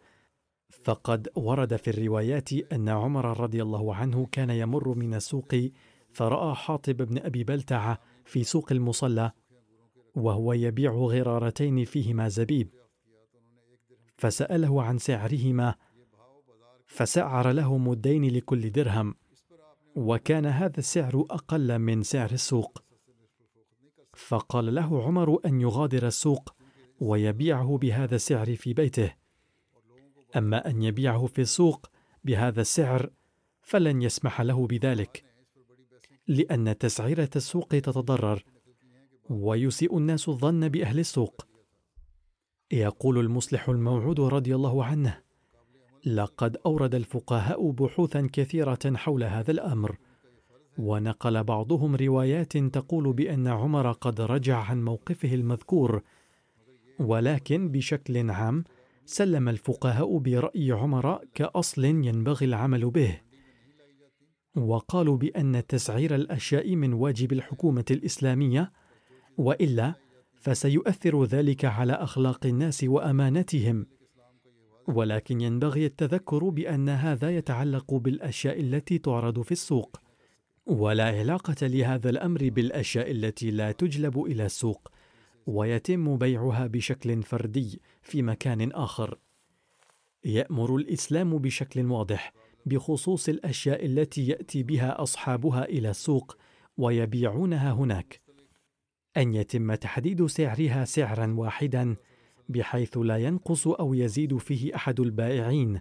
فقد 0.71 1.29
ورد 1.37 1.77
في 1.77 1.91
الروايات 1.91 2.53
أن 2.53 2.89
عمر 2.89 3.41
رضي 3.41 3.63
الله 3.63 3.95
عنه 3.95 4.29
كان 4.33 4.51
يمر 4.51 4.95
من 4.95 5.15
السوق 5.15 5.55
فرأى 6.13 6.55
حاطب 6.55 6.97
بن 6.97 7.19
أبي 7.19 7.45
بلتعة 7.45 8.01
في 8.25 8.45
سوق 8.45 8.73
المصلى 8.73 9.33
وهو 10.15 10.53
يبيع 10.53 10.93
غرارتين 10.93 11.85
فيهما 11.85 12.29
زبيب. 12.29 12.69
فسأله 14.17 14.83
عن 14.83 14.99
سعرهما 14.99 15.75
فسعر 16.87 17.51
له 17.53 17.79
مدين 17.79 18.25
لكل 18.37 18.73
درهم 18.73 19.15
وكان 19.97 20.47
هذا 20.47 20.79
السعر 20.79 21.27
أقل 21.31 21.79
من 21.79 22.03
سعر 22.03 22.31
السوق. 22.31 22.83
فقال 24.15 24.75
له 24.75 25.03
عمر 25.03 25.39
أن 25.47 25.61
يغادر 25.61 26.07
السوق 26.07 26.60
ويبيعه 27.01 27.79
بهذا 27.79 28.17
السعر 28.17 28.57
في 28.57 28.75
بيته. 28.75 29.15
أما 30.37 30.71
أن 30.71 30.83
يبيعه 30.83 31.27
في 31.27 31.41
السوق 31.41 31.91
بهذا 32.25 32.61
السعر 32.61 33.11
فلن 33.63 34.03
يسمح 34.03 34.41
له 34.41 34.67
بذلك 34.67 35.25
لأن 36.29 36.79
تسعيره 36.79 37.31
السوق 37.37 37.69
تتضرر 37.69 38.45
ويسيء 39.31 39.99
الناس 39.99 40.29
الظن 40.29 40.69
بأهل 40.69 40.99
السوق. 40.99 41.47
يقول 42.73 43.19
المصلح 43.19 43.69
الموعود 43.69 44.21
رضي 44.21 44.55
الله 44.55 44.85
عنه 44.85 45.21
لقد 46.07 46.57
أورد 46.67 46.95
الفقهاء 46.95 47.71
بحوثا 47.71 48.29
كثيرة 48.33 48.79
حول 48.95 49.25
هذا 49.25 49.51
الأمر 49.51 49.97
ونقل 50.79 51.45
بعضهم 51.45 51.97
روايات 51.97 52.57
تقول 52.57 53.13
بأن 53.13 53.49
عمر 53.49 53.93
قد 53.93 54.21
رجع 54.21 54.59
عن 54.59 54.85
موقفه 54.85 55.35
المذكور 55.35 56.03
ولكن 57.01 57.69
بشكل 57.69 58.31
عام 58.31 58.65
سلم 59.05 59.49
الفقهاء 59.49 60.19
برأي 60.19 60.73
عمر 60.73 61.19
كأصل 61.35 61.85
ينبغي 61.85 62.47
العمل 62.47 62.91
به. 62.91 63.21
وقالوا 64.57 65.17
بأن 65.17 65.67
تسعير 65.69 66.15
الأشياء 66.15 66.77
من 66.77 66.93
واجب 66.93 67.33
الحكومة 67.33 67.85
الإسلامية 67.91 68.73
وإلا 69.39 69.95
فسيؤثر 70.35 71.25
ذلك 71.25 71.65
على 71.65 71.93
أخلاق 71.93 72.47
الناس 72.47 72.85
وأمانتهم. 72.85 73.87
ولكن 74.89 75.41
ينبغي 75.41 75.87
التذكر 75.87 76.49
بأن 76.49 76.89
هذا 76.89 77.37
يتعلق 77.37 77.95
بالأشياء 77.95 78.61
التي 78.61 78.99
تعرض 78.99 79.43
في 79.43 79.53
السوق. 79.53 80.01
ولا 80.67 81.05
علاقة 81.05 81.67
لهذا 81.67 82.11
الأمر 82.11 82.49
بالأشياء 82.49 83.11
التي 83.11 83.51
لا 83.51 83.73
تجلب 83.73 84.23
إلى 84.23 84.47
السوق. 84.47 84.91
ويتم 85.51 86.17
بيعها 86.17 86.67
بشكل 86.67 87.23
فردي 87.23 87.81
في 88.03 88.23
مكان 88.23 88.73
آخر. 88.73 89.19
يأمر 90.25 90.77
الإسلام 90.77 91.39
بشكل 91.39 91.87
واضح 91.87 92.33
بخصوص 92.67 93.29
الأشياء 93.29 93.87
التي 93.87 94.27
يأتي 94.27 94.63
بها 94.63 95.03
أصحابها 95.03 95.65
إلى 95.65 95.91
السوق 95.91 96.37
ويبيعونها 96.77 97.73
هناك. 97.73 98.21
أن 99.17 99.35
يتم 99.35 99.75
تحديد 99.75 100.27
سعرها 100.27 100.85
سعرا 100.85 101.35
واحدا 101.39 101.97
بحيث 102.49 102.99
لا 102.99 103.17
ينقص 103.17 103.67
أو 103.67 103.95
يزيد 103.95 104.37
فيه 104.37 104.75
أحد 104.77 105.01
البائعين. 105.01 105.81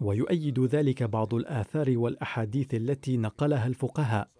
ويؤيد 0.00 0.60
ذلك 0.60 1.02
بعض 1.02 1.34
الآثار 1.34 1.98
والأحاديث 1.98 2.74
التي 2.74 3.16
نقلها 3.16 3.66
الفقهاء. 3.66 4.39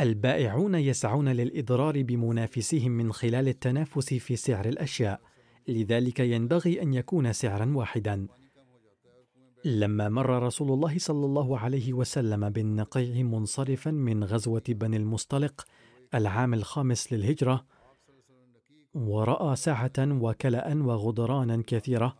البائعون 0.00 0.74
يسعون 0.74 1.28
للإضرار 1.28 2.02
بمنافسهم 2.02 2.92
من 2.92 3.12
خلال 3.12 3.48
التنافس 3.48 4.14
في 4.14 4.36
سعر 4.36 4.68
الأشياء 4.68 5.20
لذلك 5.68 6.20
ينبغي 6.20 6.82
أن 6.82 6.94
يكون 6.94 7.32
سعرا 7.32 7.72
واحدا. 7.76 8.26
لما 9.64 10.08
مر 10.08 10.42
رسول 10.42 10.72
الله 10.72 10.98
صلى 10.98 11.26
الله 11.26 11.58
عليه 11.58 11.92
وسلم 11.92 12.50
بالنقيع 12.50 13.22
منصرفا 13.22 13.90
من 13.90 14.24
غزوة 14.24 14.62
بني 14.68 14.96
المصطلق 14.96 15.64
العام 16.14 16.54
الخامس 16.54 17.12
للهجرة 17.12 17.64
ورأى 18.94 19.56
سعه 19.56 19.92
وكلا 19.98 20.74
وغدرانا 20.74 21.62
كثيرة 21.66 22.16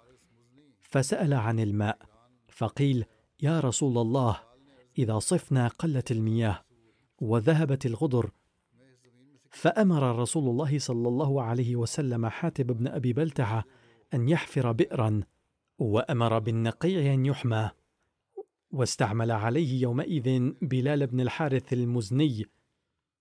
فسأل 0.83 1.35
عن 1.35 1.61
الماء 1.61 1.99
فقيل 2.49 3.05
يا 3.43 3.61
رسول 3.61 3.99
الله 3.99 4.41
إذا 4.99 5.19
صفنا 5.19 5.69
قلت 5.69 6.11
المياه. 6.11 6.64
وذهبت 7.25 7.87
الغدر 7.87 8.31
فأمر 9.51 10.19
رسول 10.19 10.49
الله 10.49 10.79
صلى 10.79 11.09
الله 11.09 11.43
عليه 11.43 11.77
وسلم 11.77 12.27
حاتب 12.27 12.67
بن 12.67 12.87
أبي 12.87 13.13
بلتعة 13.13 13.65
أن 14.15 14.29
يحفر 14.29 14.73
بئرا 14.73 15.23
وأمر 15.79 16.39
بالنقيع 16.39 17.15
أن 17.15 17.27
يحمى 17.27 17.71
واستعمل 18.71 19.31
عليه 19.31 19.83
يومئذ 19.83 20.53
بلال 20.63 21.07
بن 21.07 21.21
الحارث 21.21 21.73
المزني. 21.73 22.45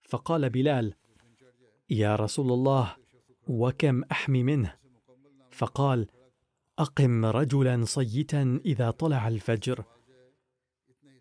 فقال 0.01 0.49
بلال 0.49 0.93
يا 1.89 2.15
رسول 2.15 2.51
الله 2.51 2.95
وكم 3.47 4.03
أحمي 4.03 4.43
منه؟ 4.43 4.75
فقال 5.51 6.07
أقم 6.79 7.25
رجلا 7.25 7.85
صيتا 7.85 8.61
إذا 8.65 8.91
طلع 8.91 9.27
الفجر. 9.27 9.83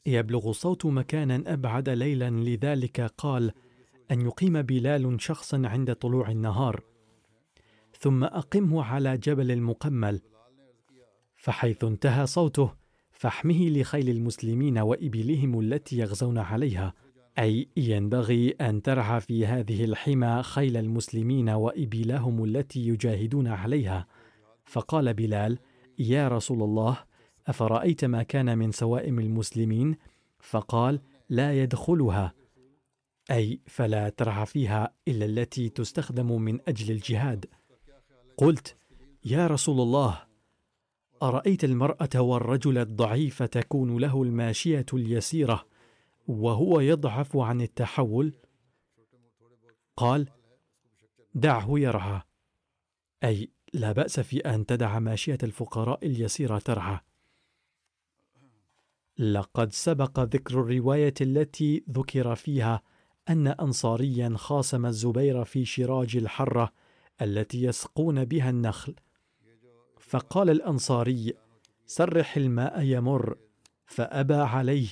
يبلغ 0.07 0.53
صوت 0.53 0.87
مكانا 0.87 1.43
أبعد 1.47 1.89
ليلا 1.89 2.31
لذلك 2.31 3.01
قال 3.01 3.53
أن 4.11 4.21
يقيم 4.21 4.63
بلال 4.63 5.21
شخصا 5.21 5.63
عند 5.65 5.95
طلوع 5.95 6.31
النهار. 6.31 6.83
ثم 7.99 8.25
أقمه 8.25 8.85
على 8.85 9.19
جبل 9.19 9.51
المقمل 9.51 10.21
فحيث 11.37 11.85
انتهى 11.85 12.27
صوته 12.27 12.73
فاحمه 13.13 13.69
لخيل 13.69 14.09
المسلمين 14.09 14.79
وابلهم 14.79 15.61
التي 15.61 15.99
يغزون 15.99 16.39
عليها. 16.39 16.95
أي 17.39 17.69
ينبغي 17.77 18.51
أن 18.51 18.83
ترعى 18.83 19.21
في 19.21 19.47
هذه 19.47 19.85
الحمى 19.85 20.43
خيل 20.43 20.77
المسلمين 20.77 21.49
وإبلهم 21.49 22.45
التي 22.45 22.89
يجاهدون 22.89 23.47
عليها. 23.47 24.07
فقال 24.65 25.15
بلال 25.15 25.59
يا 25.99 26.29
رسول 26.29 26.63
الله 26.63 26.99
أفرأيت 27.47 28.05
ما 28.05 28.23
كان 28.23 28.59
من 28.59 28.73
سوائم 28.73 29.19
المسلمين؟ 29.19 29.97
فقال 30.41 31.01
لا 31.29 31.63
يدخلها. 31.63 32.35
أي 33.31 33.61
فلا 33.67 34.09
ترعى 34.09 34.47
فيها 34.47 34.95
إلا 35.09 35.25
التي 35.25 35.69
تستخدم 35.69 36.43
من 36.43 36.59
أجل 36.69 36.91
الجهاد. 36.95 37.47
قلت 38.37 38.77
يا 39.25 39.47
رسول 39.47 39.81
الله 39.81 40.23
أرأيت 41.23 41.65
المرأة 41.65 42.21
والرجل 42.21 42.79
الضعيف 42.79 43.43
تكون 43.43 43.97
له 43.97 44.23
الماشية 44.23 44.87
اليسيرة 44.93 45.67
وهو 46.29 46.81
يضعف 46.81 47.37
عن 47.37 47.61
التحول؟ 47.61 48.35
قال 49.97 50.29
دعه 51.35 51.79
يرعى 51.79 52.23
أي 53.25 53.51
لا 53.75 53.93
بأس 53.93 54.21
في 54.21 54.39
أن 54.39 54.67
تدع 54.67 54.99
ماشية 54.99 55.39
الفقراء 55.43 56.07
اليسيرة 56.07 56.59
ترعى 56.59 57.01
لقد 59.19 59.73
سبق 59.73 60.21
ذكر 60.21 60.61
الرواية 60.61 61.15
التي 61.21 61.85
ذكر 61.91 62.35
فيها 62.35 62.83
أن 63.29 63.47
انصاريا 63.47 64.33
خاصم 64.37 64.87
الزبير 64.87 65.45
في 65.45 65.65
شراج 65.65 66.17
الحرة 66.17 66.73
التي 67.23 67.63
يسقون 67.63 68.25
بها 68.25 68.51
النخل. 68.51 68.95
فقال 70.01 70.51
الأنصاري 70.51 71.33
سرح 71.87 72.37
الماء 72.37 72.83
يمر 72.83 73.37
فأبى 73.87 74.35
عليه 74.35 74.89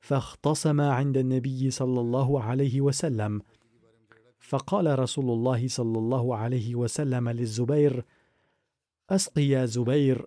فاختصم 0.00 0.80
عند 0.80 1.16
النبي 1.16 1.70
صلى 1.70 2.00
الله 2.00 2.42
عليه 2.42 2.80
وسلم. 2.80 3.42
فقال 4.38 4.98
رسول 4.98 5.30
الله 5.30 5.68
صلى 5.68 5.98
الله 5.98 6.36
عليه 6.36 6.74
وسلم 6.74 7.28
للزبير 7.28 8.04
اسق 9.10 9.38
يا 9.38 9.64
زبير 9.66 10.26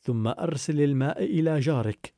ثم 0.00 0.28
أرسل 0.28 0.80
الماء 0.80 1.24
إلى 1.24 1.60
جارك. 1.60 2.14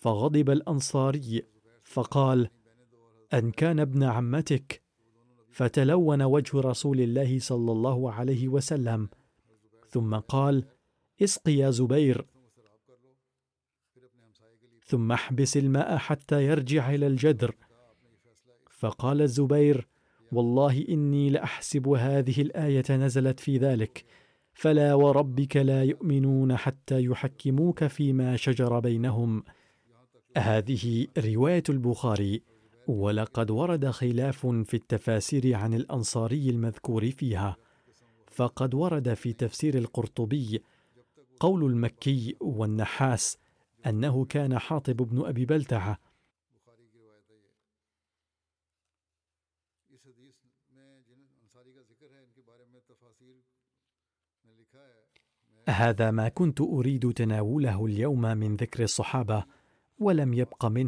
فغضب 0.00 0.50
الأنصاري 0.50 1.42
فقال 1.84 2.48
أن 3.34 3.50
كان 3.50 3.80
ابن 3.80 4.02
عمتك. 4.02 4.82
فتلون 5.50 6.22
وجه 6.22 6.60
رسول 6.60 7.00
الله 7.00 7.38
صلى 7.38 7.72
الله 7.72 8.12
عليه 8.12 8.48
وسلم. 8.48 9.08
ثم 9.88 10.14
قال 10.14 10.64
اسق 11.22 11.48
يا 11.48 11.70
زبير. 11.70 12.26
ثم 14.84 15.12
احبس 15.12 15.56
الماء 15.56 15.96
حتى 15.96 16.44
يرجع 16.44 16.94
إلى 16.94 17.06
الجدر. 17.06 17.54
فقال 18.70 19.22
الزبير 19.22 19.88
والله 20.32 20.84
إني 20.88 21.30
لأحسب 21.30 21.88
هذه 21.88 22.42
الآية 22.42 22.96
نزلت 22.96 23.40
في 23.40 23.58
ذلك 23.58 24.04
فلا 24.52 24.94
وربك 24.94 25.56
لا 25.56 25.84
يؤمنون 25.84 26.56
حتى 26.56 27.04
يحكموك 27.04 27.86
فيما 27.86 28.36
شجر 28.36 28.80
بينهم. 28.80 29.44
هذه 30.36 31.06
رواية 31.18 31.62
البخاري 31.68 32.42
ولقد 32.86 33.50
ورد 33.50 33.90
خلاف 33.90 34.46
في 34.46 34.74
التفاسير 34.74 35.54
عن 35.54 35.74
الأنصاري 35.74 36.50
المذكور 36.50 37.10
فيها 37.10 37.56
فقد 38.26 38.74
ورد 38.74 39.14
في 39.14 39.32
تفسير 39.32 39.78
القرطبي 39.78 40.62
قول 41.40 41.64
المكي 41.64 42.36
والنحاس 42.40 43.38
أنه 43.86 44.24
كان 44.24 44.58
حاطب 44.58 44.96
بن 44.96 45.26
أبي 45.26 45.44
بلتعة. 45.44 45.98
هذا 55.68 56.10
ما 56.10 56.28
كنت 56.28 56.60
أريد 56.60 57.12
تناوله 57.12 57.86
اليوم 57.86 58.22
من 58.22 58.56
ذكر 58.56 58.82
الصحابة 58.82 59.44
ولم 60.00 60.34
يبق 60.34 60.64
من 60.66 60.86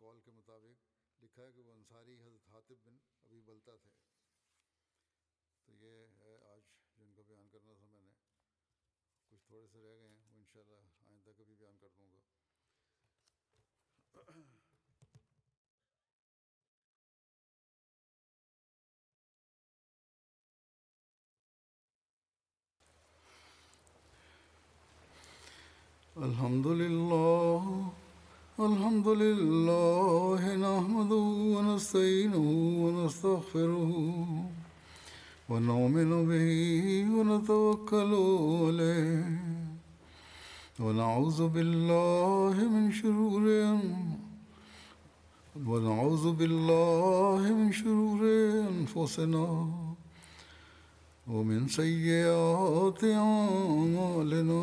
الحمد 26.16 26.66
لله 26.66 27.92
الحمد 28.70 29.08
لله 29.08 30.42
نحمده 30.56 31.26
ونستعينه 31.54 32.46
ونستغفره 32.82 33.92
ونؤمن 35.50 36.10
به 36.30 36.50
ونتوكل 37.14 38.12
عليه 38.64 39.40
ونعوذ 40.80 41.40
بالله 41.48 42.54
من 42.74 42.92
شرور 43.00 43.46
ونعوذ 45.66 46.24
بالله 46.32 47.42
من 47.58 47.72
شرور 47.72 48.20
أنفسنا 48.70 49.48
ومن 51.32 51.68
سيئات 51.68 53.04
أعمالنا. 53.04 54.62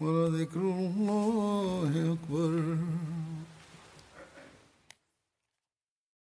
ولذكر 0.00 0.60
الله 0.60 2.12
أكبر 2.12 2.76